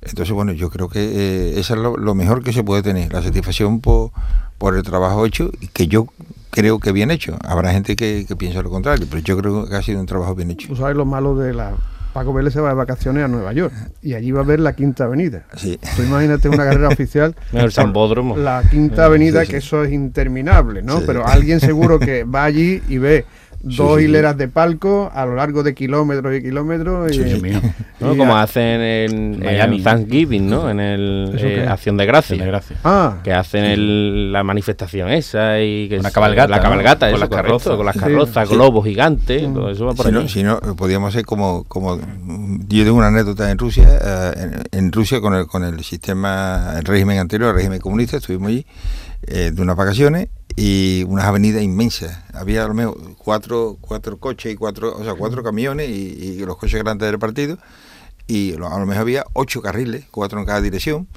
[0.02, 3.22] Entonces, bueno, yo creo que eh, eso es lo, mejor que se puede tener, la
[3.22, 4.10] satisfacción por,
[4.58, 6.08] por el trabajo hecho, que yo
[6.50, 7.38] creo que bien hecho.
[7.44, 10.34] Habrá gente que, que piensa lo contrario, pero yo creo que ha sido un trabajo
[10.34, 10.70] bien hecho.
[10.70, 11.76] Tú sabes lo malo de la...
[12.14, 14.74] Paco Vélez se va de vacaciones a Nueva York y allí va a ver la
[14.76, 15.46] Quinta Avenida.
[15.56, 15.80] Sí.
[15.96, 17.36] Tú imagínate una carrera oficial.
[17.54, 18.38] El Sambódromo.
[18.38, 19.52] La Quinta Avenida, sí, sí.
[19.52, 21.02] que eso es interminable, ¿no?
[21.06, 23.26] Pero alguien seguro que va allí y ve
[23.64, 24.10] dos sí, sí.
[24.10, 27.12] hileras de palco a lo largo de kilómetros y kilómetros.
[27.12, 27.42] Y, Sí.
[28.00, 28.14] ¿no?
[28.14, 29.78] y Como a- hacen en, Miami.
[29.78, 30.70] en Thanksgiving, ¿no?
[30.70, 31.68] En el ¿Eso eh?
[31.68, 32.34] Acción de Gracia.
[32.36, 32.78] Acción de gracia.
[32.84, 36.64] Ah, Que hacen el- la manifestación esa y que Una es- cabalgata, La ¿no?
[36.64, 37.78] cabalgata, Con eso, las correcto, carrozas.
[37.78, 38.56] Con las carrozas, Sí.
[38.56, 41.98] globos gigantes, todo eso va por Si no, si no, podríamos ser como, como
[42.68, 44.32] yo tengo una anécdota en Rusia, eh,
[44.72, 48.50] en, en Rusia con el, con el sistema, el régimen anterior, el régimen comunista, estuvimos
[48.50, 48.66] allí
[49.28, 52.20] eh, de unas vacaciones y unas avenidas inmensas.
[52.34, 56.58] Había a lo mejor cuatro, cuatro coches y cuatro, o sea, cuatro camiones y, los
[56.58, 57.58] coches grandes del partido
[58.28, 61.08] y a lo mejor había ocho carriles, cuatro en cada dirección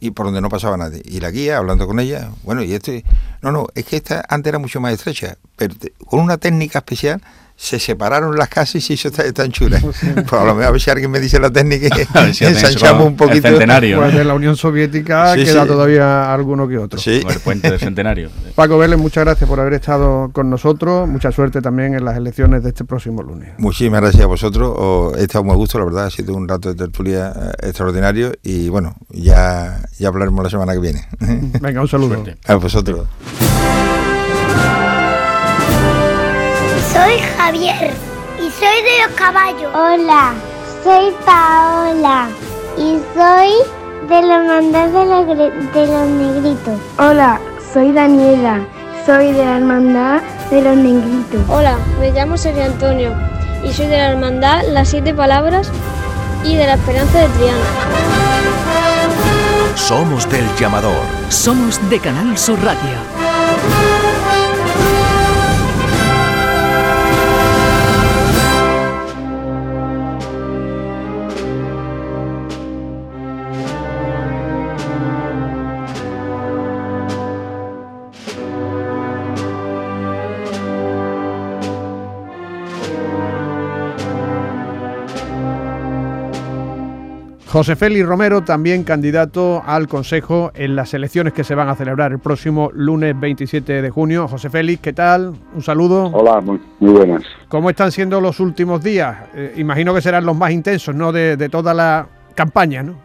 [0.00, 1.02] y por donde no pasaba nadie.
[1.04, 3.04] Y la guía, hablando con ella, bueno, y este,
[3.42, 5.74] no, no, es que esta antes era mucho más estrecha, pero
[6.06, 7.22] con una técnica especial
[7.56, 9.80] se separaron las casas y se hizo esta, esta anchura.
[10.26, 12.34] Pues a lo mejor a ver si alguien me dice la técnica y A ver
[12.34, 13.48] si ensanchamos un poquito.
[13.48, 13.98] El centenario.
[13.98, 15.68] pues de la Unión Soviética Sí, queda sí.
[15.68, 16.98] todavía alguno que otro.
[17.00, 17.22] Sí.
[17.28, 18.30] El puente del centenario.
[18.54, 21.08] Paco Vélez, muchas gracias por haber estado con nosotros.
[21.08, 23.50] Mucha suerte también en las elecciones de este próximo lunes.
[23.58, 24.72] Muchísimas gracias a vosotros.
[24.76, 26.06] Os he estado muy a gusto, la verdad.
[26.06, 28.32] Ha sido un rato de tertulia eh, extraordinario.
[28.42, 31.06] Y bueno, ya, ya hablaremos la semana que viene.
[31.60, 32.14] Venga, un saludo.
[32.14, 32.36] Suerte.
[32.46, 33.06] a vosotros.
[36.96, 37.92] Soy Javier
[38.38, 39.70] y soy de los caballos.
[39.74, 40.32] Hola,
[40.82, 42.26] soy Paola
[42.78, 43.52] y soy
[44.08, 46.80] de la hermandad de, los negritos.
[46.98, 47.38] Hola,
[47.74, 48.66] soy Daniela,
[49.04, 51.40] soy de la hermandad de los negritos.
[51.50, 53.12] Hola, me llamo Sergio Antonio
[53.62, 55.70] y soy de la hermandad Las Siete Palabras
[56.44, 57.64] y de la Esperanza de Triana.
[59.74, 61.04] Somos del llamador.
[61.28, 63.85] Somos de Canal Sur Radio.
[87.56, 92.12] José Félix Romero, también candidato al Consejo en las elecciones que se van a celebrar
[92.12, 94.28] el próximo lunes 27 de junio.
[94.28, 95.32] José Félix, ¿qué tal?
[95.54, 96.10] Un saludo.
[96.12, 97.22] Hola, muy, muy buenas.
[97.48, 99.30] ¿Cómo están siendo los últimos días?
[99.34, 101.12] Eh, imagino que serán los más intensos, ¿no?
[101.12, 102.96] De, de toda la campaña, ¿no?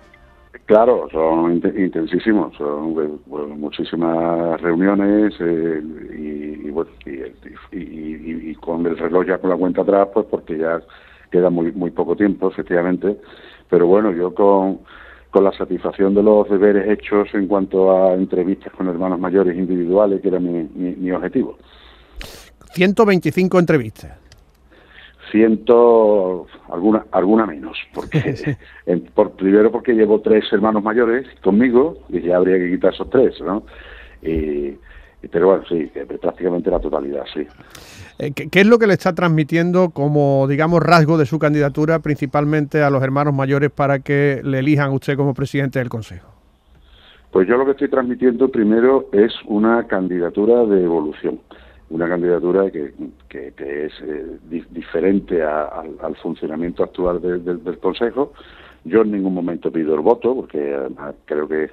[0.65, 5.81] Claro, son int- intensísimos, son bueno, muchísimas reuniones eh,
[6.13, 7.11] y, y, bueno, y,
[7.77, 10.81] y- y- y con el reloj ya con la cuenta atrás, pues porque ya
[11.31, 13.15] queda muy muy poco tiempo, efectivamente.
[13.71, 14.81] Pero bueno, yo con,
[15.31, 20.21] con la satisfacción de los deberes hechos en cuanto a entrevistas con hermanos mayores individuales,
[20.21, 21.57] que era mi, mi, mi objetivo.
[22.73, 24.17] 125 entrevistas.
[25.31, 32.21] Ciento, alguna, alguna menos, porque en- por, primero porque llevo tres hermanos mayores conmigo y
[32.21, 33.63] ya habría que quitar esos tres, ¿no?
[34.21, 34.75] Y,
[35.31, 35.89] pero bueno, sí,
[36.19, 37.47] prácticamente la totalidad, sí.
[38.21, 42.83] Eh, ¿Qué, es lo que le está transmitiendo como, digamos, rasgo de su candidatura, principalmente
[42.83, 46.29] a los hermanos mayores, para que le elijan usted como presidente del Consejo?
[47.31, 51.39] Pues yo lo que estoy transmitiendo primero es una candidatura de evolución,
[51.89, 52.93] una candidatura que,
[53.27, 54.37] es eh,
[54.69, 58.33] diferente al funcionamiento actual del Consejo.
[58.83, 60.77] Yo en ningún momento pido el voto, porque
[61.25, 61.71] creo que,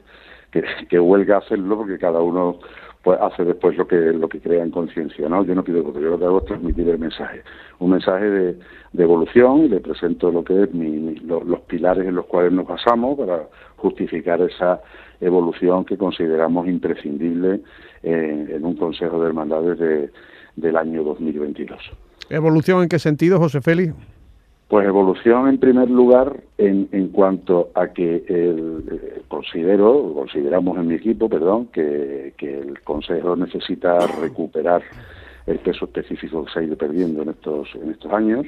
[0.50, 2.58] que, que huelga hacerlo, porque cada uno
[3.02, 5.44] pues hace después lo que lo que crea en conciencia, ¿no?
[5.44, 7.42] Yo no pido voto, yo lo que hago es transmitir el mensaje,
[7.78, 8.56] un mensaje de,
[8.96, 13.48] evolución y le presento lo que es los pilares en los cuales nos basamos para
[13.76, 14.80] justificar esa
[15.20, 17.60] evolución que consideramos imprescindible
[18.02, 20.10] en, un Consejo de Hermandades de,
[20.56, 21.78] del año 2022.
[22.30, 23.94] ¿Evolución en qué sentido, José Félix?
[24.68, 30.88] Pues evolución en primer lugar en, en cuanto a que el, eh, considero, consideramos en
[30.88, 34.82] mi equipo, perdón, que, el Consejo necesita recuperar
[35.46, 38.46] el peso específico que se ha ido perdiendo en estos, en estos años.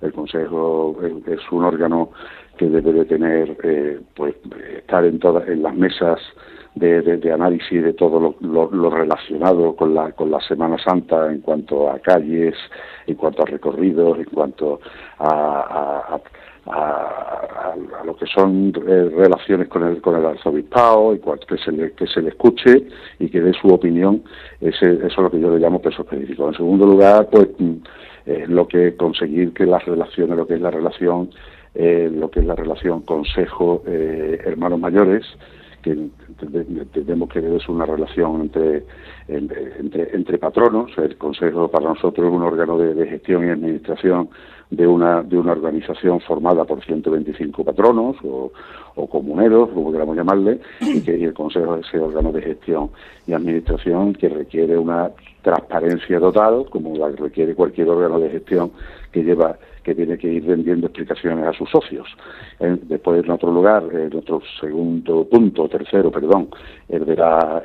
[0.00, 2.10] El Consejo es, un órgano
[2.58, 4.34] que debe de tener, eh, pues,
[4.76, 6.18] estar en todas, en las mesas
[6.74, 11.98] de, análisis de todo lo, relacionado con la, con la Semana Santa en cuanto a
[11.98, 12.54] calles,
[13.06, 14.80] en cuanto a recorridos, en cuanto
[15.18, 16.18] a,
[16.66, 21.92] a, lo que son eh, relaciones con el, con el arzobispado, y que se, le,
[21.92, 22.86] que se le escuche
[23.18, 24.22] y que dé su opinión,
[24.60, 26.48] ese, eso es lo que yo le llamo peso específico.
[26.48, 27.48] En segundo lugar, pues
[28.26, 31.30] eh, lo que conseguir que las relaciones, lo que es la relación,
[31.74, 35.24] eh, lo que es la relación consejo hermanos mayores,
[35.82, 38.84] que entendemos que debe ser una relación entre,
[39.28, 40.90] entre, entre patronos.
[40.98, 44.28] El Consejo para nosotros es un órgano de, gestión y administración
[44.70, 48.52] de una, de una organización formada por 125 patronos o,
[48.94, 52.90] o comuneros, como queramos llamarle, y que el Consejo es ese órgano de gestión
[53.26, 55.10] y administración que requiere una
[55.42, 58.70] transparencia total, como la requiere cualquier órgano de gestión
[59.10, 59.56] que lleva
[59.90, 62.06] que tiene que ir vendiendo explicaciones a sus socios.
[62.60, 66.48] después, en otro lugar, en otro segundo punto, tercero, perdón,
[66.88, 67.60] el de la,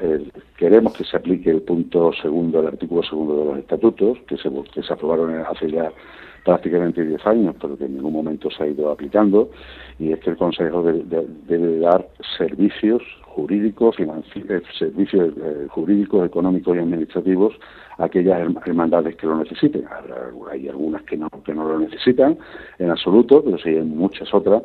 [0.58, 4.50] queremos que se aplique el punto segundo, el artículo segundo de los estatutos, que se,
[4.74, 5.92] que se aprobaron hace ya
[6.46, 9.50] prácticamente 10 años, pero que en ningún momento se ha ido aplicando,
[10.00, 16.80] y es que el Consejo debe, dar servicios jurídicos, eh, servicios eh, jurídicos, económicos y
[16.80, 17.56] administrativos
[17.98, 19.86] a aquellas hermandades que lo necesiten.
[20.52, 22.38] Hay algunas que no, que no lo necesitan
[22.78, 24.62] en absoluto, pero sí hay muchas otras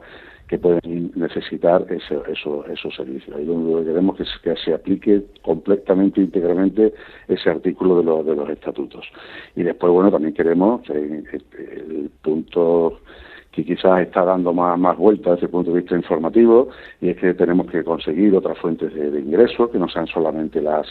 [0.51, 3.37] que pueden necesitar esos servicios.
[3.37, 6.93] Ahí donde queremos que, que se aplique completamente, íntegramente
[7.29, 9.07] ese artículo de, los de los estatutos.
[9.55, 11.23] Y después, bueno, también queremos eh,
[11.57, 12.99] el punto
[13.53, 16.69] que quizás está dando más, más vuelta desde el punto de vista informativo,
[17.01, 20.61] y es que tenemos que conseguir otras fuentes de, de ingresos que no sean solamente
[20.61, 20.87] las,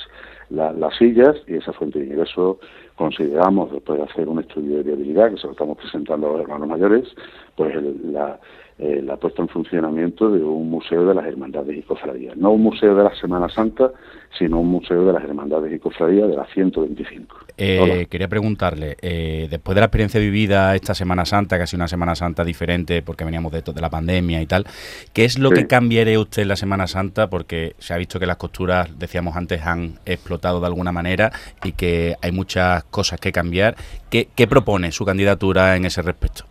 [0.49, 2.59] las sillas, y esa fuente de ingreso
[2.95, 6.41] consideramos, después de hacer un estudio de viabilidad, que se lo estamos presentando a los
[6.41, 7.13] hermanos mayores,
[7.55, 8.39] pues la,
[8.79, 12.37] eh, la puesta en funcionamiento de un museo de las hermandades y cofradías.
[12.37, 13.91] No un museo de la Semana Santa,
[14.37, 17.35] sino un museo de las hermandades y cofradías de las 125.
[17.57, 21.79] Eh, quería preguntarle, eh, después de la experiencia vivida esta Semana Santa, que ha sido
[21.79, 24.65] una Semana Santa diferente porque veníamos de, de la pandemia y tal,
[25.11, 27.29] ¿qué es lo que cambiaría usted en la Semana Santa?
[27.29, 31.33] Porque se ha visto que las costuras, decíamos antes, han explotado de alguna manera
[31.65, 33.75] y que hay muchas cosas que cambiar.
[34.09, 36.45] ¿Qué, qué propone su candidatura en ese respecto?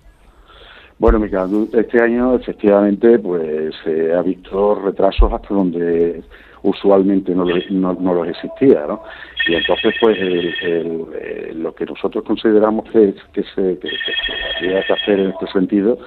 [0.98, 6.22] Bueno, este año efectivamente pues se ha visto retrasos hasta donde
[6.62, 9.02] usualmente no, no, los existía, ¿no?
[9.46, 10.18] Y entonces pues
[11.54, 13.88] lo que nosotros consideramos que, se que,
[14.60, 15.98] que que hacer en este sentido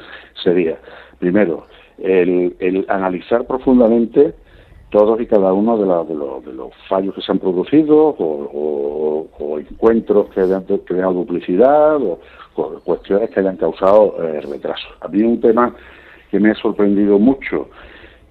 [0.43, 0.77] sería,
[1.19, 1.67] primero,
[1.97, 4.33] el, el analizar profundamente
[4.89, 9.59] todos y cada uno de, de, de, los fallos que se han producido o, o,
[9.59, 12.19] encuentros que hayan creado duplicidad o,
[12.83, 14.41] cuestiones que hayan causado eh.
[15.01, 15.73] A mí un tema
[16.29, 17.69] que me ha sorprendido mucho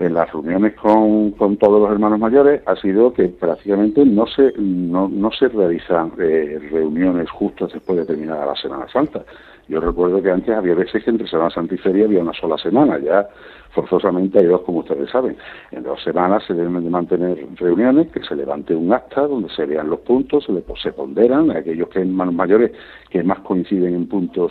[0.01, 4.53] en las reuniones con, con todos los hermanos mayores ha sido que prácticamente no se
[4.57, 9.23] no, no se realizan eh, reuniones justas después de terminar la Semana Santa.
[9.71, 12.59] Yo recuerdo que antes había veces que entre Semana Santa y Feria había una sola
[12.59, 13.29] semana, ya
[13.71, 15.37] forzosamente hay dos, como ustedes saben.
[15.71, 19.67] En dos semanas se deben de mantener reuniones, que se levante un acta donde se
[19.67, 22.73] vean los puntos, se, le, se ponderan aquellos que hermanos mayores
[23.11, 24.51] que más coinciden en puntos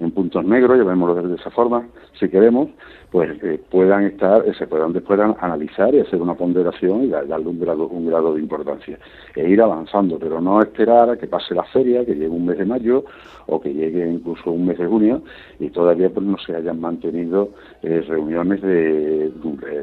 [0.00, 1.86] en puntos negros, llamémoslo de esa forma,
[2.18, 2.68] si queremos,
[3.10, 7.46] pues eh, puedan estar, eh, se puedan, puedan analizar y hacer una ponderación y darle
[7.46, 8.98] un grado, un grado de importancia
[9.34, 12.58] e ir avanzando, pero no esperar a que pase la feria, que llegue un mes
[12.58, 13.04] de mayo
[13.46, 15.22] o que llegue incluso un mes de junio
[15.60, 17.50] y todavía pues no se hayan mantenido
[17.82, 19.32] eh, reuniones de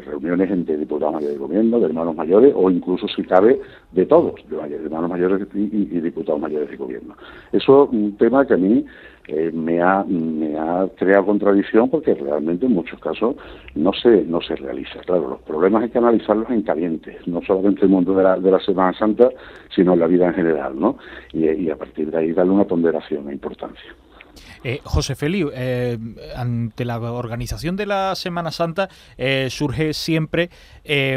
[0.06, 3.60] reuniones entre diputados mayores de gobierno, de hermanos mayores o incluso si cabe
[3.94, 7.16] de todos, de, hermanos mayores y, y diputados mayores de gobierno.
[7.52, 8.86] Eso es un tema que a mí
[9.28, 13.36] eh, me, ha, me ha creado contradicción porque realmente en muchos casos
[13.76, 15.00] no se, no se realiza.
[15.06, 18.38] Claro, los problemas hay que analizarlos en caliente, no solamente en el mundo de la,
[18.38, 19.30] de la Semana Santa,
[19.74, 20.98] sino en la vida en general, ¿no?
[21.32, 23.96] Y, y a partir de ahí darle una ponderación e importancia.
[24.64, 25.98] Eh, José Feliu, eh,
[26.36, 28.88] ante la organización de la Semana Santa
[29.18, 30.50] eh, surge siempre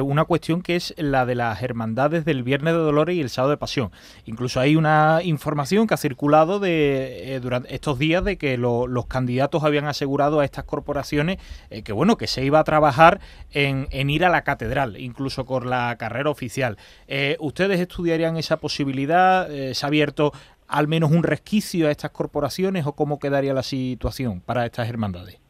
[0.03, 3.51] una cuestión que es la de las hermandades del Viernes de Dolores y el Sábado
[3.51, 3.90] de Pasión.
[4.24, 9.64] Incluso hay una información que ha circulado de durante estos días de que los candidatos
[9.64, 11.38] habían asegurado a estas corporaciones
[11.84, 13.20] que bueno que se iba a trabajar
[13.53, 16.78] en, en, ir a la catedral, incluso con la carrera oficial.
[17.40, 19.49] ¿Ustedes estudiarían esa posibilidad?
[19.49, 20.32] ¿Se ha abierto
[20.68, 25.40] al menos un resquicio a estas corporaciones o cómo quedaría la situación para estas hermandades?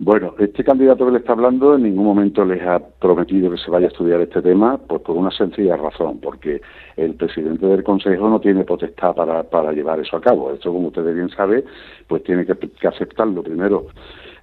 [0.00, 3.68] Bueno, este candidato que le está hablando en ningún momento les ha prometido que se
[3.68, 6.62] vaya a estudiar este tema, pues por una sencilla razón, porque
[6.96, 10.52] el presidente del Consejo no tiene potestad para, para llevar eso a cabo.
[10.52, 11.64] Esto, como ustedes bien saben,
[12.06, 13.86] pues tiene que, que aceptarlo primero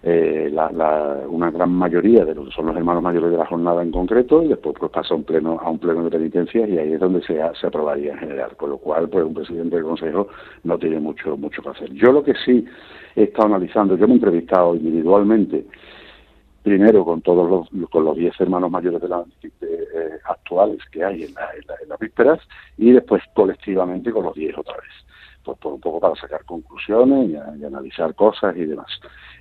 [0.08, 0.54] eh,
[1.28, 4.44] una gran mayoría de los que son los hermanos mayores de la jornada en concreto
[4.44, 7.00] y después pues pasa a un pleno a un pleno de penitencia y ahí es
[7.00, 8.56] donde se, se aprobaría en general.
[8.56, 10.28] Con lo cual pues un presidente del consejo
[10.64, 11.92] no tiene mucho mucho que hacer.
[11.94, 12.64] Yo lo que sí
[13.16, 15.66] he estado analizando yo me he entrevistado individualmente
[16.62, 21.24] primero con todos los con los diez hermanos mayores de la, eh, actuales que hay
[21.24, 22.40] en, en las vísperas
[22.78, 25.05] y después colectivamente con los diez otra vez
[25.46, 28.88] pues por un poco para sacar conclusiones y, analizar cosas y demás.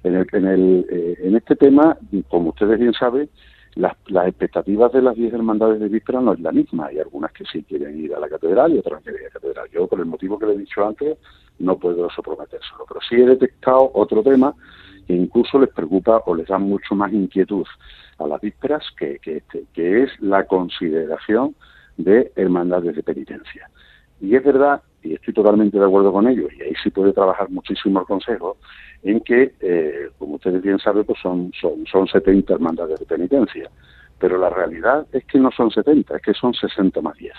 [0.03, 1.97] En, el, en, el, eh, en este tema,
[2.29, 3.29] como ustedes bien saben,
[3.75, 6.87] las, las expectativas de las diez hermandades de víspera no es la misma.
[6.87, 9.35] Hay algunas que sí quieren ir a la catedral y otras que quieren ir a
[9.35, 9.69] la catedral.
[9.71, 11.19] Yo, por el motivo que le he dicho antes,
[11.59, 12.85] no puedo soprometérselo.
[12.87, 14.55] Pero sí he detectado otro tema
[15.07, 17.67] que incluso les preocupa o les da mucho más inquietud
[18.19, 21.55] a las vísperas que, que este, que es la consideración
[21.97, 23.69] de hermandades de penitencia.
[24.21, 27.51] Y es verdad y estoy totalmente de acuerdo con ellos, y ahí sí puede trabajar
[27.51, 28.57] muchísimo el Consejo,
[29.03, 33.71] en que, eh, como ustedes bien saben, pues son, son, son 70 hermandades de penitencia,
[34.19, 37.35] pero la realidad es que no son 70, es que son 60 más 10.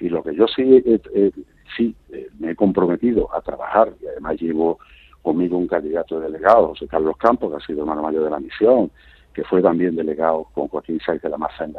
[0.00, 1.30] Y lo que yo sí, eh,
[1.76, 1.94] sí
[2.40, 4.80] me he comprometido a trabajar, y además llevo
[5.22, 8.40] conmigo un candidato de delegado, José Carlos Campos, que ha sido hermano mayor de la
[8.40, 8.90] misión,
[9.32, 11.74] que fue también delegado con Joaquín Sáenz de la Maza en,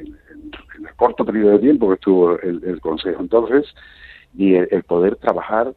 [0.00, 3.66] el corto periodo de tiempo que estuvo el Consejo entonces,
[4.36, 5.72] y el, poder trabajar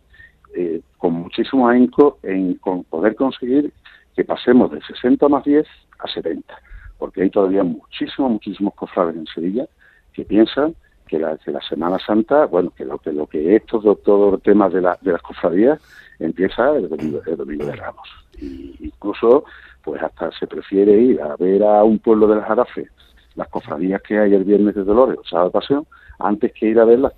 [0.56, 3.74] eh, con muchísimo ahínco en con poder conseguir
[4.16, 5.66] que pasemos de 60 más 10
[6.00, 6.54] a 70,
[6.98, 9.66] porque hay todavía muchísimos, muchísimos cofrades en Sevilla
[10.14, 10.76] que piensan
[11.08, 14.36] que la, que la Semana Santa, bueno, que lo que, lo que es todo, todo
[14.36, 15.80] el tema de, la, de las cofradías
[16.20, 18.08] empieza el domingo, el domingo de Ramos.
[18.40, 19.46] Y incluso,
[19.84, 22.90] pues hasta se prefiere ir a ver a un pueblo de las Jarafes
[23.36, 25.88] las cofradías que hay el viernes de Dolores o sábado de Pasión,
[26.24, 27.12] antes que ir a ver la,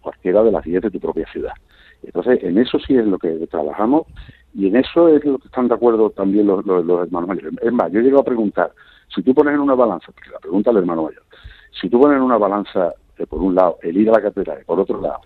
[0.00, 1.52] cualquiera de las 10 de tu propia ciudad.
[2.02, 4.06] Entonces, en eso sí es lo que trabajamos
[4.54, 7.52] y en eso es lo que están de acuerdo también los, hermanos mayores.
[7.62, 8.72] Es más, yo llego a preguntar,
[9.14, 11.22] si tú pones en una balanza, porque la pregunta al hermano mayor,
[11.80, 14.58] si tú pones en una balanza, eh, por un lado, el ir a la catedral
[14.60, 15.20] y por otro lado,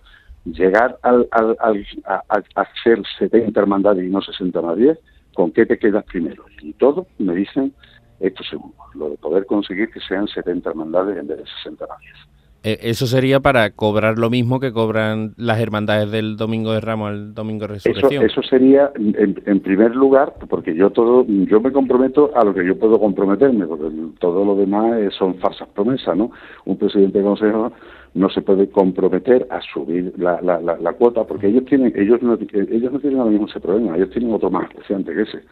[0.45, 1.57] llegar al, al,
[2.05, 4.99] a, a, ser 70 hermandades y no 60 más 10,
[5.33, 6.45] ¿con qué te quedas primero?
[6.61, 7.73] Y todos me dicen
[8.19, 11.99] esto segundo, lo de poder conseguir que sean 70 hermandades en vez de 60 más
[11.99, 12.32] 10.
[12.63, 17.09] Eh, eso sería para cobrar lo mismo que cobran las hermandades del Domingo de Ramos
[17.09, 18.23] al Domingo de Resurrección.
[18.23, 22.79] Eso, sería, en, primer lugar, porque yo todo, yo me comprometo a lo que yo
[22.79, 23.89] puedo comprometerme, porque
[24.19, 26.31] todo lo demás son falsas promesas, ¿no?
[26.63, 27.73] Un presidente de consejo
[28.13, 32.93] no se puede comprometer a subir la, la, cuota, porque ellos tienen, ellos no, ellos
[32.93, 35.43] no tienen ahora mismo ese problema, ellos tienen otro más antes que ese.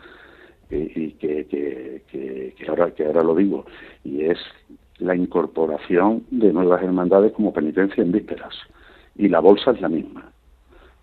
[0.74, 3.66] Y, que, que, que, ahora, que ahora lo digo,
[4.06, 4.38] y es
[5.02, 8.56] la incorporación de nuevas hermandades como penitencia en vísperas.
[9.16, 10.32] Y la bolsa es la misma.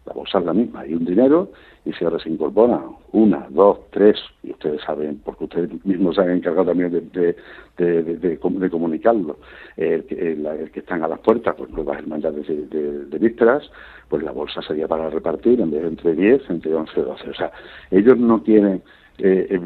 [0.06, 0.80] La bolsa es la misma.
[0.80, 1.50] Hay un dinero
[1.84, 2.82] y si ahora se incorporan
[3.12, 7.36] una, dos, tres, y ustedes saben, porque ustedes mismos se han encargado también de,
[7.76, 9.38] de, comunicarlo,
[9.76, 13.70] el, que están a las puertas, pues nuevas hermandades de, vísperas,
[14.08, 17.30] pues la bolsa sería para repartir en vez de entre 10, entre 11 12.
[17.30, 17.52] O sea,
[17.90, 18.82] ellos no tienen
[19.18, 19.60] eh,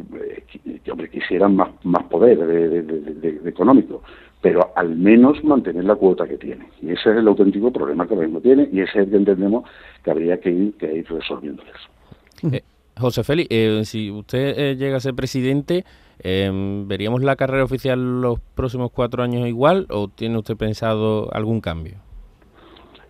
[0.65, 4.01] eh, hombre, quisieran más, más poder de, económico,
[4.41, 6.67] pero al menos mantener la cuota que tiene.
[6.81, 9.17] Y ese es el auténtico problema que ahora mismo tiene y ese es el que
[9.17, 9.69] entendemos
[10.03, 12.55] que habría que ir, que ir resolviendo eso.
[12.55, 12.61] Eh,
[12.99, 15.83] José Félix, eh, si usted eh, llega a ser presidente,
[16.19, 16.51] eh,
[16.85, 21.95] ¿veríamos la carrera oficial los próximos cuatro años igual o tiene usted pensado algún cambio?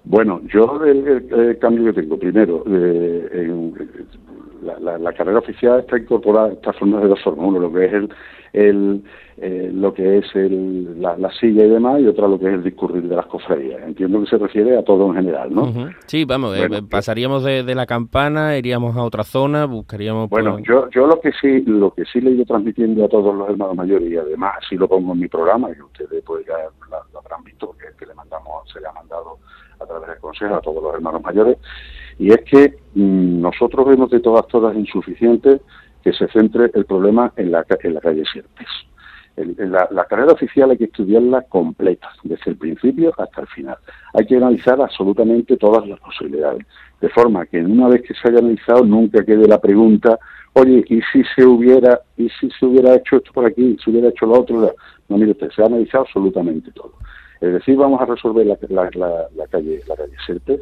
[0.06, 3.74] Bueno, yo el, cambio que tengo, primero, en,
[4.82, 7.47] la, carrera oficial está incorporada en estas formas de dos formas.
[7.47, 7.93] Uno, lo que es
[8.54, 9.04] el,
[9.38, 12.64] eh, lo que es el, la, silla y demás, y otra lo que es el
[12.64, 13.82] discurrir de las cofradías.
[13.82, 15.74] Entiendo que se refiere a todo en general, ¿no?
[16.06, 20.30] Sí, vamos, eh, pasaríamos de, la campana, iríamos a otra zona, buscaríamos...
[20.30, 23.34] Bueno, yo, yo lo que sí lo que sí le he ido transmitiendo a todos
[23.34, 26.54] los hermanos mayores, y además así lo pongo en mi programa, y ustedes pues ya
[26.89, 29.39] lo, habrán visto, porque que le mandamos, se le ha mandado
[29.84, 31.57] a través del Consejo a todos los hermanos mayores,
[32.19, 35.61] y es que mm, nosotros vemos de todas, todas insuficientes
[36.03, 38.67] que se centre el problema en la, en la calle Sierpes.
[39.36, 43.77] La, carrera oficial hay que estudiarla completa, desde el principio hasta el final.
[44.13, 46.63] Hay que analizar absolutamente todas las posibilidades,
[47.01, 50.19] de forma que una vez que se haya analizado nunca quede la pregunta,
[50.53, 54.09] oye, ¿y si se hubiera, y si se hubiera hecho esto por aquí, si hubiera
[54.09, 54.71] hecho lo otro?
[55.09, 56.93] No, mire usted, se ha analizado absolutamente todo.
[57.43, 60.61] Es decir, vamos a resolver la, calle, la calle Serpes,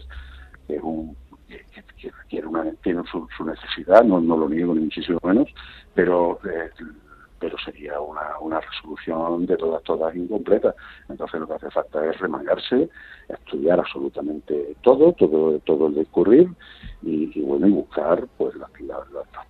[0.68, 1.16] que es un,
[1.48, 5.48] que, tiene, una, tiene su, necesidad, no, no, lo niego ni muchísimo menos,
[5.94, 6.72] pero eh,
[7.42, 10.76] pero sería una, una resolución de todas, todas incompleta.
[11.10, 12.88] Entonces lo que hace falta es remangarse,
[13.28, 16.48] estudiar absolutamente todo, todo, todo el discurrir
[17.02, 18.70] y, bueno, y buscar pues las,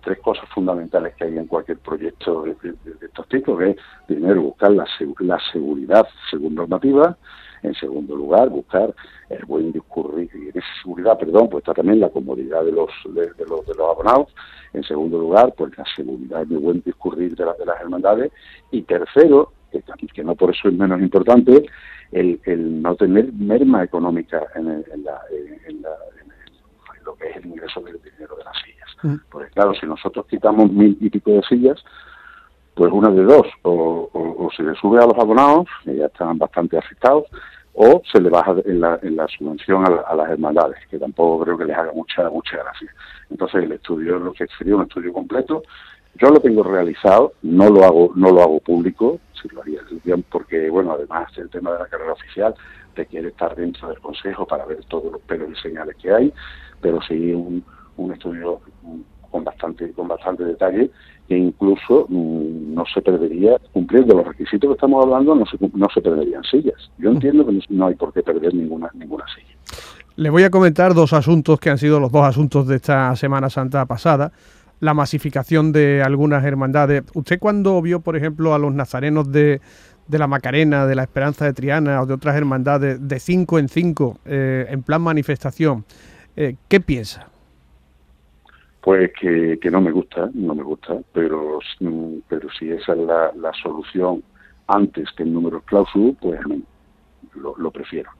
[0.02, 2.56] tres cosas fundamentales que hay en cualquier proyecto de,
[3.02, 3.76] estos tipos, que es
[4.06, 4.86] primero buscar la,
[5.20, 7.16] la seguridad según normativa,
[7.62, 8.94] en segundo lugar, buscar
[9.28, 12.90] el buen discurrir, y en esa seguridad, perdón, pues está también la comodidad de los,
[13.06, 14.34] de, los, de los abonados.
[14.72, 18.32] En segundo lugar, pues la seguridad y el buen discurrir de, de las hermandades.
[18.70, 19.82] Y tercero, que,
[20.12, 21.66] que, no por eso es menos importante,
[22.10, 25.20] el, el no tener merma económica en, en, la,
[25.66, 25.82] en,
[27.04, 28.88] lo que es el ingreso del dinero de las sillas.
[29.02, 29.16] Mm.
[29.30, 31.82] Porque claro, si nosotros quitamos mil y pico de sillas,
[32.74, 36.38] pues una de dos, o, o, se le sube a los abonados, que ya están
[36.38, 37.24] bastante afectados,
[37.74, 41.58] o se le baja en la, en la subvención a, las hermandades, que tampoco creo
[41.58, 42.92] que les haga mucha mucha gracia.
[43.30, 45.62] Entonces el estudio, lo que sería un estudio completo,
[46.16, 49.80] yo lo tengo realizado, no lo hago no lo hago público, si lo haría
[50.30, 52.54] porque bueno, además el tema de la carrera oficial
[52.94, 56.32] requiere estar dentro del consejo para ver todos los pelos y señales que hay,
[56.80, 57.64] pero sí un,
[57.96, 58.60] un estudio
[59.30, 60.90] con bastante con bastante detalle
[61.32, 65.86] que incluso mm, no se perdería, cumpliendo los requisitos que estamos hablando, no se, no
[65.92, 66.90] se perderían sillas.
[66.98, 69.56] Yo entiendo que no hay por qué perder ninguna, ninguna silla.
[70.16, 73.48] Le voy a comentar dos asuntos que han sido los dos asuntos de esta Semana
[73.48, 74.32] Santa pasada.
[74.80, 77.04] La masificación de algunas hermandades.
[77.14, 79.62] ¿Usted cuando vio, por ejemplo, a los nazarenos de,
[80.08, 83.70] de la Macarena, de la Esperanza de Triana o de otras hermandades de cinco en
[83.70, 85.86] cinco eh, en plan manifestación,
[86.36, 87.31] eh, ¿qué piensa?
[88.82, 91.60] Pues que, que, no me gusta, no me gusta, pero,
[92.28, 94.24] pero si esa es la, la solución
[94.66, 96.40] antes que el número clausus, pues
[97.34, 98.10] lo, lo prefiero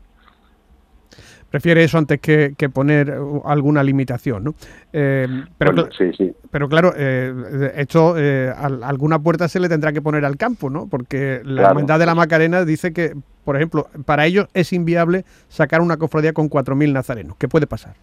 [1.53, 4.55] prefiere eso antes que, que, poner alguna limitación, ¿no?
[4.93, 6.33] Eh, pero, sí, sí.
[6.51, 10.89] pero claro, eh, esto eh, alguna puerta se le tendrá que poner al campo, ¿no?
[10.89, 15.83] Porque la hermandad de la Macarena dice que, por ejemplo, para ellos es inviable sacar
[15.83, 17.37] una cofradía con 4.000 nazarenos.
[17.37, 17.97] ¿Qué puede pasar?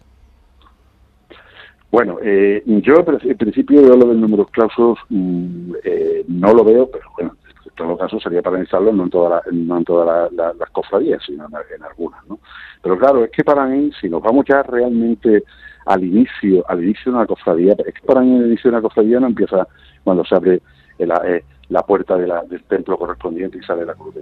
[1.90, 6.88] Bueno, eh, yo en principio veo lo del número clausos, mm, eh, no lo veo,
[6.88, 7.36] pero bueno,
[7.66, 12.38] en todo caso sería para instalarlo no en, todas las cofradías, sino en, algunas, ¿no?
[12.80, 15.42] Pero claro, es que para mí, si nos vamos ya realmente
[15.86, 18.82] al inicio, al inicio de una cofradía, es que para mí el inicio de una
[18.82, 19.66] cofradía no empieza
[20.04, 20.62] cuando se abre
[20.98, 24.14] la, eh, la puerta de la, del templo correspondiente y sale la cruz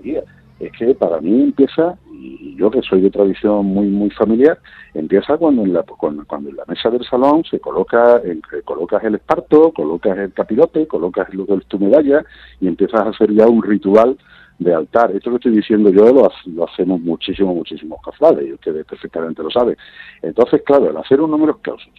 [0.60, 4.58] es que para mí empieza, y yo que soy de tradición muy muy familiar,
[4.94, 9.14] empieza cuando en la, cuando, en la mesa del salón se coloca, el, colocas el
[9.14, 12.24] esparto, colocas el capirote, colocas lo de tu medalla
[12.60, 14.16] y empiezas a hacer ya un ritual
[14.58, 15.12] de altar.
[15.12, 19.50] Esto que estoy diciendo yo lo, lo hacemos muchísimo, muchísimos cofrades, y ustedes perfectamente lo
[19.50, 19.76] saben.
[20.22, 21.92] Entonces, claro, el hacer un número clausos,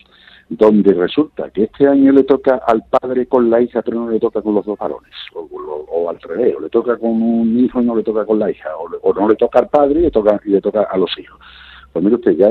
[0.50, 4.20] donde resulta que este año le toca al padre con la hija, pero no le
[4.20, 7.86] toca con los dos varones, o, al revés, o le toca con un hijo y
[7.86, 8.70] no le toca con la hija,
[9.04, 11.40] o, no le toca al padre y le toca, y le toca a los hijos.
[11.94, 12.50] Pues mire usted, ya,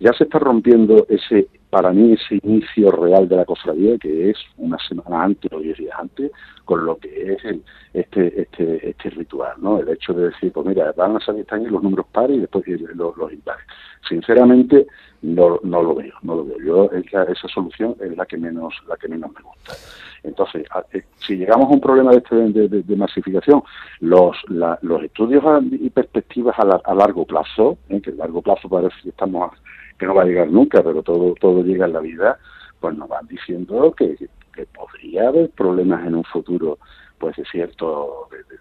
[0.00, 4.38] ya se está rompiendo ese, para mí, ese inicio real de la cofradía, que es
[4.56, 6.32] una semana antes o diez días antes,
[6.64, 9.78] con lo que es el, este, este, este ritual, ¿no?
[9.78, 12.64] El hecho de decir, pues mira, van a salir este los números pares y después
[12.94, 13.64] los, los impares.
[14.08, 14.86] Sinceramente,
[15.22, 16.58] no, no lo veo, no lo veo.
[16.58, 19.74] Yo esa solución es la que menos, la que menos me gusta.
[20.22, 23.62] Entonces, eh, si llegamos a un problema de, este, de, masificación,
[24.00, 28.00] los, los estudios y perspectivas a, largo plazo, ¿eh?
[28.00, 29.52] que a largo plazo parece que estamos
[30.00, 32.38] que no va a llegar nunca, pero todo todo llega en la vida,
[32.80, 34.16] pues nos van diciendo que,
[34.74, 36.78] podría haber problemas en un futuro,
[37.18, 38.56] pues de cierto, de,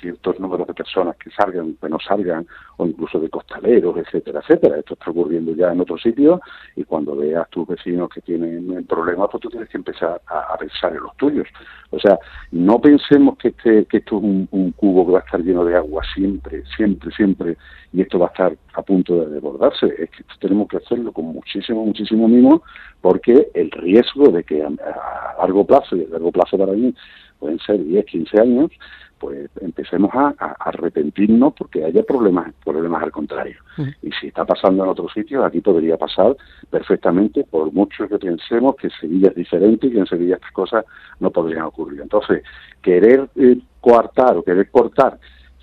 [0.00, 2.46] ciertos números de personas que salgan, que no salgan,
[2.76, 4.78] o incluso de costaleros, etcétera, etcétera.
[4.78, 6.40] Esto está ocurriendo ya en otros sitios
[6.76, 10.92] y cuando veas tus vecinos que tienen problemas, pues tú tienes que empezar a, pensar
[10.92, 11.46] en los tuyos.
[11.90, 12.18] O sea,
[12.52, 15.76] no pensemos que, este, que esto es un, cubo que va a estar lleno de
[15.76, 17.56] agua siempre, siempre, siempre,
[17.92, 19.86] y esto va a estar a punto de desbordarse.
[19.98, 22.62] Es que tenemos que hacerlo con muchísimo, muchísimo mimo,
[23.00, 26.94] porque el riesgo de que a, a largo plazo, y a largo plazo para mí
[27.38, 28.70] pueden ser 10, 15 años,
[29.18, 33.58] pues empecemos a, arrepentirnos porque haya problemas, problemas al contrario.
[34.02, 36.36] Y si está pasando en otros sitios, aquí podría pasar
[36.70, 40.84] perfectamente, por mucho que pensemos que Sevilla es diferente y que en Sevilla estas cosas
[41.20, 42.00] no podrían ocurrir.
[42.00, 42.42] Entonces,
[42.82, 45.18] querer eh, coartar o querer cortar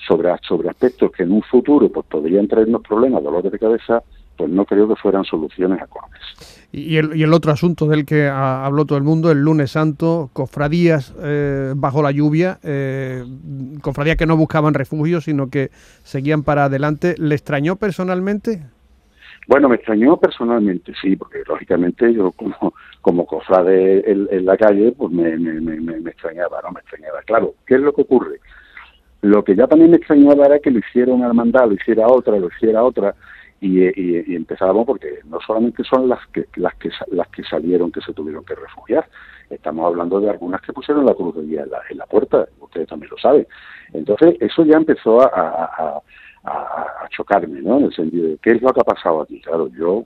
[0.07, 4.03] sobre, sobre aspectos que en un futuro pues podrían traernos problemas, dolores de cabeza,
[4.37, 6.21] pues no creo que fueran soluciones acordes.
[6.71, 10.29] Y el, y el otro asunto del que habló todo el mundo, el lunes santo,
[10.33, 13.23] cofradías eh, bajo la lluvia, eh,
[13.81, 15.69] cofradías que no buscaban refugio, sino que
[16.03, 17.15] seguían para adelante.
[17.17, 18.63] ¿Le extrañó personalmente?
[19.47, 25.11] Bueno, me extrañó personalmente, sí, porque lógicamente yo como, como cofrade en, la calle, pues
[25.11, 26.71] me, me, me, me, extrañaba, ¿no?
[26.71, 27.21] Me extrañaba.
[27.21, 28.39] Claro, ¿qué es lo que ocurre?
[29.21, 32.37] Lo que ya también me extrañaba era que lo hiciera una hermandad, lo hiciera otra,
[32.37, 33.15] lo hiciera otra,
[33.65, 38.13] y, empezábamos porque no solamente son las que las que las que salieron que se
[38.13, 39.07] tuvieron que refugiar
[39.49, 42.87] estamos hablando de algunas que pusieron la cruz de guía en la, la puerta ustedes
[42.87, 43.47] también lo saben.
[43.93, 46.01] Entonces eso ya empezó a,
[47.09, 50.05] chocarme no en el sentido de qué es lo que ha pasado aquí claro yo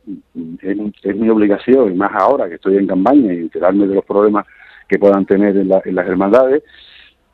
[0.62, 4.46] es, mi obligación y más ahora que estoy en campaña y enterarme de los problemas
[4.88, 6.64] que puedan tener en, en las hermandades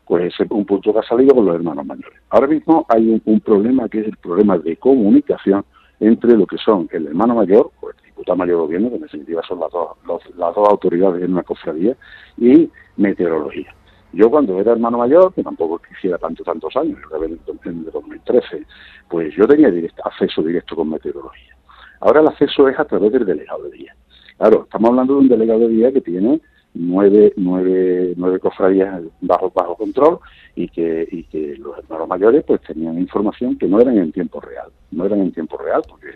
[0.05, 2.19] pues es un punto que ha salido con los hermanos mayores.
[2.29, 5.65] Ahora mismo hay un, problema que es el problema de comunicación
[6.07, 9.41] entre lo que son el hermano mayor, o el diputado mayor gobierno, que en definitiva
[9.47, 9.97] son las dos,
[10.37, 11.95] las dos autoridades en una cofradía,
[12.37, 13.73] y meteorología.
[14.13, 18.65] Yo cuando era hermano mayor, que tampoco quisiera tanto, tantos años, en el 2013,
[19.09, 19.69] pues yo tenía
[20.03, 21.55] acceso directo con meteorología.
[21.99, 23.95] Ahora el acceso es a través del delegado de día.
[24.37, 26.39] Claro, estamos hablando de un delegado de día que tiene
[26.75, 30.19] nueve, nueve, nueve cofradías bajo, bajo control
[30.55, 34.39] y que, y que los hermanos mayores pues tenían información que no eran en tiempo
[34.39, 36.07] real, no eran en tiempo real, porque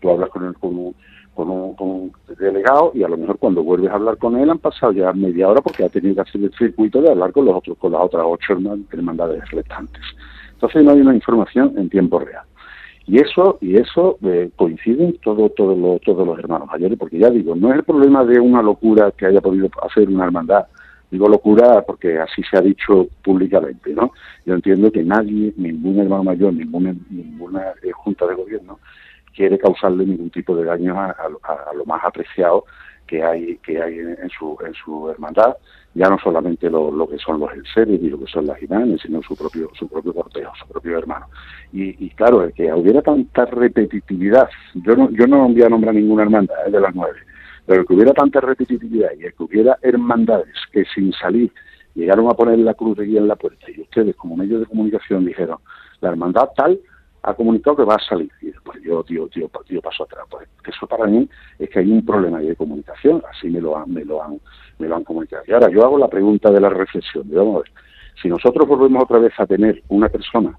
[0.00, 0.94] tú hablas con, el, con, un,
[1.34, 4.50] con, un, con un delegado y a lo mejor cuando vuelves a hablar con él
[4.50, 7.44] han pasado ya media hora porque ha tenido que hacer el circuito de hablar con
[7.44, 8.58] los otros, con las otras ocho
[8.92, 10.02] hermandades restantes.
[10.52, 12.42] Entonces no hay una información en tiempo real.
[13.08, 17.30] Y eso, y eso eh, coinciden todo, todo lo, todos los hermanos mayores, porque ya
[17.30, 20.66] digo, no es el problema de una locura que haya podido hacer una hermandad,
[21.10, 24.12] digo locura porque así se ha dicho públicamente, ¿no?
[24.44, 28.78] Yo entiendo que nadie, ningún hermano mayor, ninguna, ninguna eh, junta de gobierno
[29.34, 31.14] quiere causarle ningún tipo de daño a,
[31.74, 32.64] lo más apreciado
[33.06, 35.56] que hay que hay en, su en su hermandad
[35.94, 39.22] ya no solamente lo, que son los enseres y lo que son las imanes, sino
[39.22, 41.26] su propio su propio cortejo, su propio hermano.
[41.72, 45.94] Y, y claro, el que hubiera tanta repetitividad, yo no yo no voy a nombrar
[45.94, 46.70] ninguna hermandad ¿eh?
[46.70, 47.18] de las nueve,
[47.66, 51.52] pero que hubiera tanta repetitividad y el que hubiera hermandades que sin salir
[51.94, 54.66] llegaron a poner la cruz de guía en la puerta y ustedes como medios de
[54.66, 55.58] comunicación dijeron,
[56.00, 56.78] la hermandad tal
[57.28, 58.30] ha comunicado que va a salir.
[58.40, 60.24] Después yo, tío, tío, tío, paso atrás.
[60.30, 63.92] Pues eso para mí es que hay un problema de comunicación, así me lo han,
[63.92, 64.40] me lo han,
[64.78, 65.42] me lo han comunicado.
[65.46, 67.28] Y ahora yo hago la pregunta de la reflexión.
[67.28, 67.70] Ver,
[68.20, 70.58] si nosotros volvemos otra vez a tener una persona